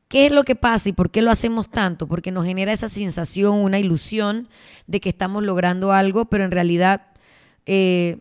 ¿Qué 0.09 0.27
es 0.27 0.33
lo 0.33 0.45
que 0.45 0.57
pasa 0.57 0.89
y 0.89 0.93
por 0.93 1.11
qué 1.11 1.23
lo 1.23 1.31
hacemos 1.31 1.69
tanto? 1.69 2.09
Porque 2.09 2.31
nos 2.33 2.47
genera 2.47 2.73
esa 2.73 2.89
sensación, 2.89 3.57
una 3.57 3.79
ilusión 3.79 4.49
de 4.87 5.01
que 5.01 5.11
estamos 5.11 5.43
logrando 5.43 5.93
algo, 5.93 6.25
pero 6.27 6.45
en 6.45 6.51
realidad 6.51 7.09
eh, 7.67 8.19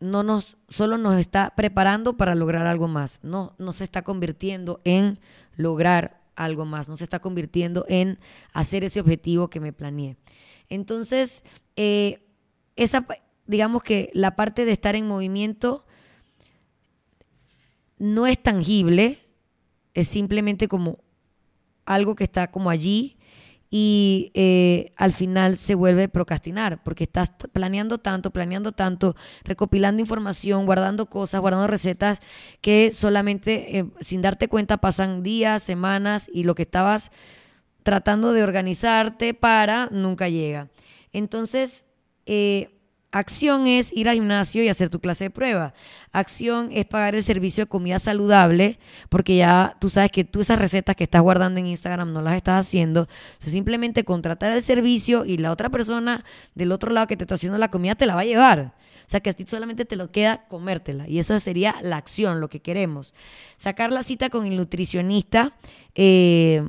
no 0.00 0.24
nos, 0.24 0.56
solo 0.68 0.98
nos 0.98 1.18
está 1.18 1.54
preparando 1.56 2.16
para 2.16 2.34
lograr 2.34 2.66
algo 2.66 2.88
más. 2.88 3.20
No, 3.22 3.54
no 3.58 3.72
se 3.72 3.84
está 3.84 4.02
convirtiendo 4.02 4.80
en 4.84 5.20
lograr 5.56 6.17
algo 6.38 6.64
más, 6.64 6.88
no 6.88 6.96
se 6.96 7.04
está 7.04 7.18
convirtiendo 7.18 7.84
en 7.88 8.18
hacer 8.52 8.84
ese 8.84 9.00
objetivo 9.00 9.50
que 9.50 9.60
me 9.60 9.72
planeé. 9.72 10.16
Entonces, 10.68 11.42
eh, 11.76 12.26
esa, 12.76 13.06
digamos 13.46 13.82
que 13.82 14.10
la 14.14 14.36
parte 14.36 14.64
de 14.64 14.72
estar 14.72 14.94
en 14.94 15.06
movimiento 15.06 15.84
no 17.98 18.26
es 18.26 18.40
tangible, 18.40 19.18
es 19.94 20.08
simplemente 20.08 20.68
como 20.68 20.98
algo 21.84 22.14
que 22.14 22.24
está 22.24 22.50
como 22.50 22.70
allí 22.70 23.17
y 23.70 24.30
eh, 24.34 24.92
al 24.96 25.12
final 25.12 25.58
se 25.58 25.74
vuelve 25.74 26.08
procrastinar 26.08 26.82
porque 26.82 27.04
estás 27.04 27.30
planeando 27.52 27.98
tanto, 27.98 28.30
planeando 28.30 28.72
tanto, 28.72 29.14
recopilando 29.44 30.00
información, 30.00 30.64
guardando 30.64 31.06
cosas, 31.06 31.40
guardando 31.40 31.66
recetas 31.66 32.18
que 32.60 32.92
solamente 32.94 33.78
eh, 33.78 33.86
sin 34.00 34.22
darte 34.22 34.48
cuenta 34.48 34.78
pasan 34.78 35.22
días, 35.22 35.62
semanas 35.62 36.30
y 36.32 36.44
lo 36.44 36.54
que 36.54 36.62
estabas 36.62 37.10
tratando 37.82 38.32
de 38.32 38.42
organizarte 38.42 39.34
para 39.34 39.88
nunca 39.90 40.28
llega. 40.28 40.68
Entonces, 41.12 41.84
eh, 42.26 42.77
Acción 43.10 43.66
es 43.66 43.90
ir 43.96 44.06
al 44.08 44.16
gimnasio 44.16 44.62
y 44.62 44.68
hacer 44.68 44.90
tu 44.90 45.00
clase 45.00 45.24
de 45.24 45.30
prueba. 45.30 45.72
Acción 46.12 46.68
es 46.72 46.84
pagar 46.84 47.14
el 47.14 47.24
servicio 47.24 47.64
de 47.64 47.68
comida 47.68 47.98
saludable, 47.98 48.78
porque 49.08 49.36
ya 49.36 49.76
tú 49.80 49.88
sabes 49.88 50.10
que 50.10 50.24
tú 50.24 50.42
esas 50.42 50.58
recetas 50.58 50.94
que 50.94 51.04
estás 51.04 51.22
guardando 51.22 51.58
en 51.58 51.66
Instagram 51.68 52.12
no 52.12 52.20
las 52.20 52.34
estás 52.34 52.66
haciendo. 52.66 53.08
simplemente 53.38 54.04
contratar 54.04 54.52
el 54.52 54.62
servicio 54.62 55.24
y 55.24 55.38
la 55.38 55.52
otra 55.52 55.70
persona 55.70 56.22
del 56.54 56.70
otro 56.70 56.90
lado 56.90 57.06
que 57.06 57.16
te 57.16 57.24
está 57.24 57.36
haciendo 57.36 57.56
la 57.56 57.70
comida 57.70 57.94
te 57.94 58.04
la 58.04 58.14
va 58.14 58.20
a 58.20 58.26
llevar. 58.26 58.74
O 59.06 59.10
sea 59.10 59.20
que 59.20 59.30
a 59.30 59.32
ti 59.32 59.46
solamente 59.46 59.86
te 59.86 59.96
lo 59.96 60.10
queda 60.10 60.44
comértela. 60.48 61.08
Y 61.08 61.18
eso 61.18 61.40
sería 61.40 61.76
la 61.80 61.96
acción, 61.96 62.42
lo 62.42 62.48
que 62.48 62.60
queremos. 62.60 63.14
Sacar 63.56 63.90
la 63.90 64.02
cita 64.02 64.28
con 64.28 64.44
el 64.44 64.54
nutricionista. 64.54 65.54
Eh, 65.94 66.62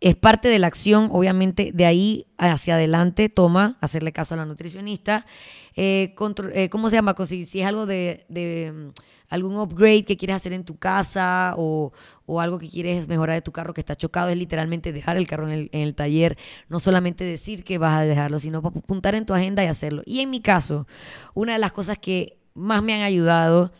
es 0.00 0.16
parte 0.16 0.48
de 0.48 0.58
la 0.58 0.66
acción, 0.66 1.08
obviamente, 1.12 1.70
de 1.72 1.86
ahí 1.86 2.26
hacia 2.36 2.74
adelante 2.74 3.28
toma 3.28 3.76
hacerle 3.80 4.12
caso 4.12 4.34
a 4.34 4.36
la 4.36 4.46
nutricionista. 4.46 5.26
Eh, 5.74 6.14
eh, 6.52 6.68
¿Cómo 6.70 6.90
se 6.90 6.96
llama? 6.96 7.14
Si, 7.26 7.44
si 7.44 7.60
es 7.60 7.66
algo 7.66 7.86
de, 7.86 8.24
mm, 8.28 8.90
algún 9.28 9.56
upgrade 9.56 10.04
que 10.04 10.16
quieres 10.16 10.36
hacer 10.36 10.52
en 10.52 10.64
tu 10.64 10.76
casa 10.76 11.54
o, 11.56 11.92
algo 12.40 12.58
que 12.58 12.68
quieres 12.68 13.08
mejorar 13.08 13.36
de 13.36 13.42
tu 13.42 13.52
carro 13.52 13.72
que 13.72 13.80
está 13.80 13.96
chocado, 13.96 14.28
es 14.28 14.36
literalmente 14.36 14.92
dejar 14.92 15.16
el 15.16 15.26
carro 15.26 15.46
en 15.48 15.54
el, 15.54 15.70
en 15.72 15.80
el 15.80 15.94
taller, 15.94 16.36
no 16.68 16.78
solamente 16.78 17.24
decir 17.24 17.64
que 17.64 17.78
vas 17.78 17.92
a 17.92 18.02
dejarlo, 18.02 18.38
sino 18.38 18.58
apuntar 18.58 19.14
en 19.14 19.24
tu 19.24 19.34
agenda 19.34 19.64
y 19.64 19.66
hacerlo. 19.66 20.02
Y 20.04 20.20
en 20.20 20.30
mi 20.30 20.40
caso, 20.40 20.86
una 21.34 21.54
de 21.54 21.58
las 21.58 21.72
cosas 21.72 21.96
que 21.98 22.38
más 22.54 22.82
me 22.82 22.94
han 22.94 23.00
ayudado 23.00 23.72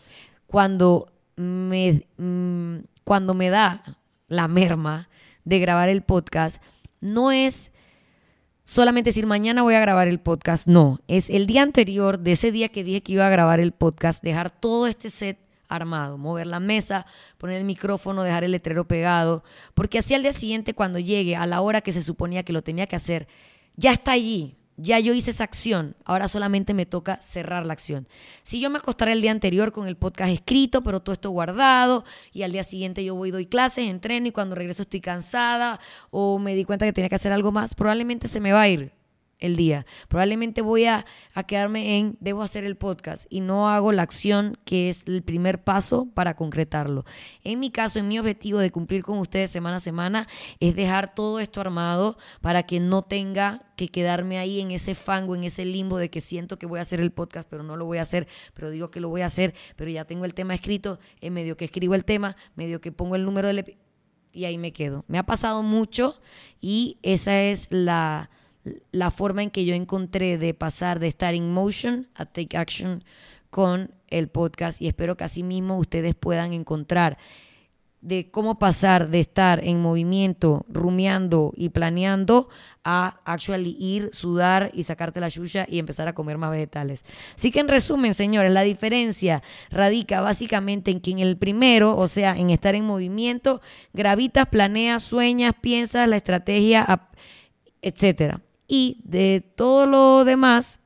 cuando 0.47 1.11
me, 1.35 2.05
mm, 2.17 2.77
cuando 3.03 3.33
me 3.33 3.49
da 3.49 3.83
la 4.27 4.47
merma, 4.47 5.09
de 5.45 5.59
grabar 5.59 5.89
el 5.89 6.01
podcast 6.01 6.61
no 7.01 7.31
es 7.31 7.71
solamente 8.63 9.09
decir 9.09 9.25
mañana 9.25 9.63
voy 9.63 9.75
a 9.75 9.79
grabar 9.79 10.07
el 10.07 10.19
podcast, 10.19 10.67
no, 10.67 10.99
es 11.07 11.29
el 11.29 11.47
día 11.47 11.63
anterior 11.63 12.19
de 12.19 12.33
ese 12.33 12.51
día 12.51 12.69
que 12.69 12.83
dije 12.83 13.01
que 13.01 13.13
iba 13.13 13.25
a 13.25 13.29
grabar 13.29 13.59
el 13.59 13.71
podcast, 13.71 14.23
dejar 14.23 14.49
todo 14.49 14.87
este 14.87 15.09
set 15.09 15.39
armado, 15.67 16.17
mover 16.17 16.47
la 16.47 16.59
mesa, 16.59 17.05
poner 17.37 17.57
el 17.57 17.63
micrófono, 17.63 18.23
dejar 18.23 18.43
el 18.43 18.51
letrero 18.51 18.87
pegado, 18.87 19.43
porque 19.73 19.99
así 19.99 20.13
al 20.13 20.23
día 20.23 20.33
siguiente 20.33 20.73
cuando 20.73 20.99
llegue 20.99 21.35
a 21.35 21.45
la 21.45 21.61
hora 21.61 21.81
que 21.81 21.93
se 21.93 22.03
suponía 22.03 22.43
que 22.43 22.53
lo 22.53 22.63
tenía 22.63 22.87
que 22.87 22.95
hacer, 22.95 23.27
ya 23.75 23.91
está 23.91 24.11
allí, 24.11 24.55
ya 24.81 24.99
yo 24.99 25.13
hice 25.13 25.31
esa 25.31 25.43
acción, 25.43 25.95
ahora 26.05 26.27
solamente 26.27 26.73
me 26.73 26.85
toca 26.85 27.21
cerrar 27.21 27.65
la 27.65 27.73
acción. 27.73 28.07
Si 28.43 28.59
yo 28.59 28.69
me 28.69 28.77
acostaré 28.77 29.11
el 29.11 29.21
día 29.21 29.31
anterior 29.31 29.71
con 29.71 29.87
el 29.87 29.97
podcast 29.97 30.31
escrito, 30.31 30.83
pero 30.83 31.01
todo 31.01 31.13
esto 31.13 31.29
guardado, 31.29 32.05
y 32.31 32.43
al 32.43 32.51
día 32.51 32.63
siguiente 32.63 33.03
yo 33.03 33.15
voy 33.15 33.31
doy 33.31 33.45
clases, 33.45 33.89
entreno 33.89 34.27
y 34.27 34.31
cuando 34.31 34.55
regreso 34.55 34.83
estoy 34.83 35.01
cansada 35.01 35.79
o 36.11 36.39
me 36.39 36.55
di 36.55 36.63
cuenta 36.63 36.85
que 36.85 36.93
tenía 36.93 37.09
que 37.09 37.15
hacer 37.15 37.31
algo 37.31 37.51
más, 37.51 37.75
probablemente 37.75 38.27
se 38.27 38.39
me 38.39 38.51
va 38.51 38.61
a 38.61 38.69
ir 38.69 38.98
el 39.39 39.55
día. 39.55 39.85
Probablemente 40.07 40.61
voy 40.61 40.85
a, 40.85 41.05
quedarme 41.47 41.97
en, 41.97 42.17
debo 42.19 42.41
hacer 42.41 42.65
el 42.65 42.75
podcast 42.75 43.25
y 43.29 43.39
no 43.39 43.69
hago 43.69 43.91
la 43.91 44.03
acción 44.03 44.57
que 44.65 44.89
es 44.89 45.03
el 45.07 45.23
primer 45.23 45.63
paso 45.63 46.07
para 46.13 46.35
concretarlo. 46.35 47.05
En 47.43 47.59
mi 47.59 47.71
caso, 47.71 47.99
en 47.99 48.09
mi 48.09 48.19
objetivo 48.19 48.59
de 48.59 48.71
cumplir 48.71 49.03
con 49.03 49.17
ustedes 49.19 49.49
semana 49.49 49.77
a 49.77 49.79
semana, 49.79 50.27
es 50.59 50.75
dejar 50.75 51.15
todo 51.15 51.39
esto 51.39 51.61
armado 51.61 52.17
para 52.41 52.63
que 52.63 52.79
no 52.79 53.03
tenga 53.03 53.63
que 53.77 53.87
quedarme 53.87 54.37
ahí 54.37 54.59
en 54.59 54.71
ese 54.71 54.93
fango, 54.95 55.35
en 55.35 55.45
ese 55.45 55.63
limbo 55.63 55.97
de 55.97 56.09
que 56.09 56.19
siento 56.19 56.59
que 56.59 56.65
voy 56.65 56.79
a 56.79 56.81
hacer 56.81 56.99
el 56.99 57.11
podcast, 57.11 57.47
pero 57.49 57.63
no 57.63 57.77
lo 57.77 57.85
voy 57.85 57.99
a 57.99 58.01
hacer, 58.01 58.27
pero 58.53 58.69
digo 58.69 58.91
que 58.91 58.99
lo 58.99 59.07
voy 59.07 59.21
a 59.21 59.27
hacer, 59.27 59.53
pero 59.77 59.89
ya 59.89 60.03
tengo 60.03 60.25
el 60.25 60.33
tema 60.33 60.53
escrito, 60.53 60.99
en 61.21 61.33
medio 61.33 61.55
que 61.55 61.65
escribo 61.65 61.95
el 61.95 62.03
tema, 62.03 62.35
medio 62.55 62.81
que 62.81 62.91
pongo 62.91 63.15
el 63.15 63.23
número 63.23 63.47
del... 63.47 63.77
Y 64.31 64.45
ahí 64.45 64.57
me 64.57 64.73
quedo. 64.73 65.05
Me 65.07 65.17
ha 65.17 65.25
pasado 65.25 65.63
mucho 65.63 66.21
y 66.61 66.99
esa 67.01 67.41
es 67.41 67.67
la 67.71 68.29
la 68.91 69.11
forma 69.11 69.43
en 69.43 69.51
que 69.51 69.65
yo 69.65 69.73
encontré 69.73 70.37
de 70.37 70.53
pasar 70.53 70.99
de 70.99 71.07
estar 71.07 71.35
in 71.35 71.51
motion 71.51 72.07
a 72.15 72.25
take 72.25 72.57
action 72.57 73.03
con 73.49 73.91
el 74.07 74.27
podcast 74.27 74.81
y 74.81 74.87
espero 74.87 75.17
que 75.17 75.23
así 75.23 75.43
mismo 75.43 75.77
ustedes 75.77 76.15
puedan 76.15 76.53
encontrar 76.53 77.17
de 78.01 78.31
cómo 78.31 78.59
pasar 78.59 79.09
de 79.09 79.19
estar 79.19 79.61
en 79.65 79.81
movimiento, 79.81 80.65
rumiando 80.69 81.51
y 81.57 81.69
planeando 81.69 82.47
a 82.85 83.19
actually 83.25 83.75
ir, 83.77 84.09
sudar 84.13 84.71
y 84.73 84.83
sacarte 84.83 85.19
la 85.19 85.27
yuya 85.27 85.65
y 85.69 85.79
empezar 85.79 86.07
a 86.07 86.13
comer 86.13 86.37
más 86.37 86.51
vegetales. 86.51 87.03
Así 87.35 87.51
que 87.51 87.59
en 87.59 87.67
resumen, 87.67 88.13
señores, 88.13 88.53
la 88.53 88.61
diferencia 88.61 89.43
radica 89.69 90.21
básicamente 90.21 90.91
en 90.91 91.01
que 91.01 91.11
en 91.11 91.19
el 91.19 91.37
primero, 91.37 91.97
o 91.97 92.07
sea, 92.07 92.37
en 92.37 92.51
estar 92.51 92.73
en 92.73 92.85
movimiento, 92.85 93.61
gravitas, 93.91 94.45
planeas, 94.45 95.03
sueñas, 95.03 95.53
piensas 95.59 96.07
la 96.07 96.15
estrategia, 96.15 97.01
etcétera 97.81 98.41
y 98.69 99.01
de 99.03 99.41
todo 99.55 99.85
lo 99.85 100.23
demás 100.23 100.79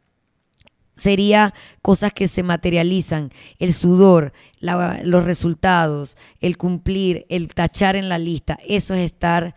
sería 0.95 1.53
cosas 1.81 2.13
que 2.13 2.27
se 2.27 2.41
materializan, 2.41 3.31
el 3.59 3.73
sudor, 3.73 4.33
los 4.59 5.25
resultados, 5.25 6.17
el 6.39 6.57
cumplir, 6.57 7.25
el 7.29 7.49
tachar 7.53 7.95
en 7.95 8.09
la 8.09 8.17
lista, 8.17 8.57
eso 8.65 8.93
es 8.93 9.01
estar 9.01 9.53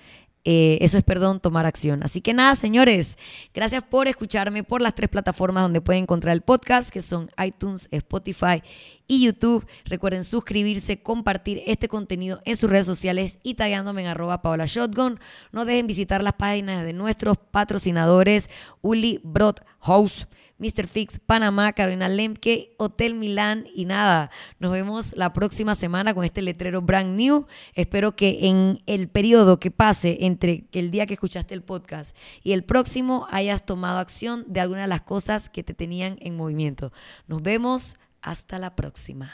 eh, 0.48 0.78
eso 0.80 0.96
es, 0.96 1.02
perdón, 1.02 1.40
tomar 1.40 1.66
acción. 1.66 2.04
Así 2.04 2.20
que 2.20 2.32
nada, 2.32 2.54
señores, 2.54 3.18
gracias 3.52 3.82
por 3.82 4.06
escucharme 4.06 4.62
por 4.62 4.80
las 4.80 4.94
tres 4.94 5.10
plataformas 5.10 5.64
donde 5.64 5.80
pueden 5.80 6.04
encontrar 6.04 6.34
el 6.34 6.42
podcast, 6.42 6.90
que 6.90 7.02
son 7.02 7.28
iTunes, 7.44 7.88
Spotify 7.90 8.62
y 9.06 9.24
YouTube. 9.24 9.66
Recuerden 9.84 10.24
suscribirse, 10.24 11.02
compartir 11.02 11.62
este 11.66 11.88
contenido 11.88 12.40
en 12.44 12.56
sus 12.56 12.70
redes 12.70 12.86
sociales 12.86 13.38
y 13.42 13.54
tagándome 13.54 14.02
en 14.02 14.08
arroba 14.08 14.42
Paola 14.42 14.66
Shotgun. 14.66 15.18
No 15.52 15.64
dejen 15.64 15.86
visitar 15.86 16.22
las 16.22 16.34
páginas 16.34 16.84
de 16.84 16.92
nuestros 16.92 17.36
patrocinadores, 17.36 18.50
Uli 18.82 19.20
Broad 19.22 19.56
House. 19.80 20.26
Mr. 20.58 20.86
Fix 20.86 21.20
Panamá, 21.20 21.72
Carolina 21.74 22.08
Lemke, 22.08 22.74
Hotel 22.78 23.14
Milán 23.14 23.66
y 23.74 23.84
nada, 23.84 24.30
nos 24.58 24.72
vemos 24.72 25.14
la 25.14 25.32
próxima 25.32 25.74
semana 25.74 26.14
con 26.14 26.24
este 26.24 26.40
letrero 26.40 26.80
brand 26.80 27.14
new. 27.14 27.46
Espero 27.74 28.16
que 28.16 28.48
en 28.48 28.80
el 28.86 29.08
periodo 29.08 29.60
que 29.60 29.70
pase 29.70 30.18
entre 30.22 30.64
el 30.72 30.90
día 30.90 31.06
que 31.06 31.14
escuchaste 31.14 31.52
el 31.52 31.62
podcast 31.62 32.16
y 32.42 32.52
el 32.52 32.64
próximo 32.64 33.26
hayas 33.30 33.66
tomado 33.66 33.98
acción 33.98 34.44
de 34.48 34.60
alguna 34.60 34.82
de 34.82 34.88
las 34.88 35.02
cosas 35.02 35.50
que 35.50 35.62
te 35.62 35.74
tenían 35.74 36.16
en 36.20 36.36
movimiento. 36.38 36.90
Nos 37.26 37.42
vemos 37.42 37.96
hasta 38.26 38.58
la 38.58 38.74
próxima. 38.74 39.30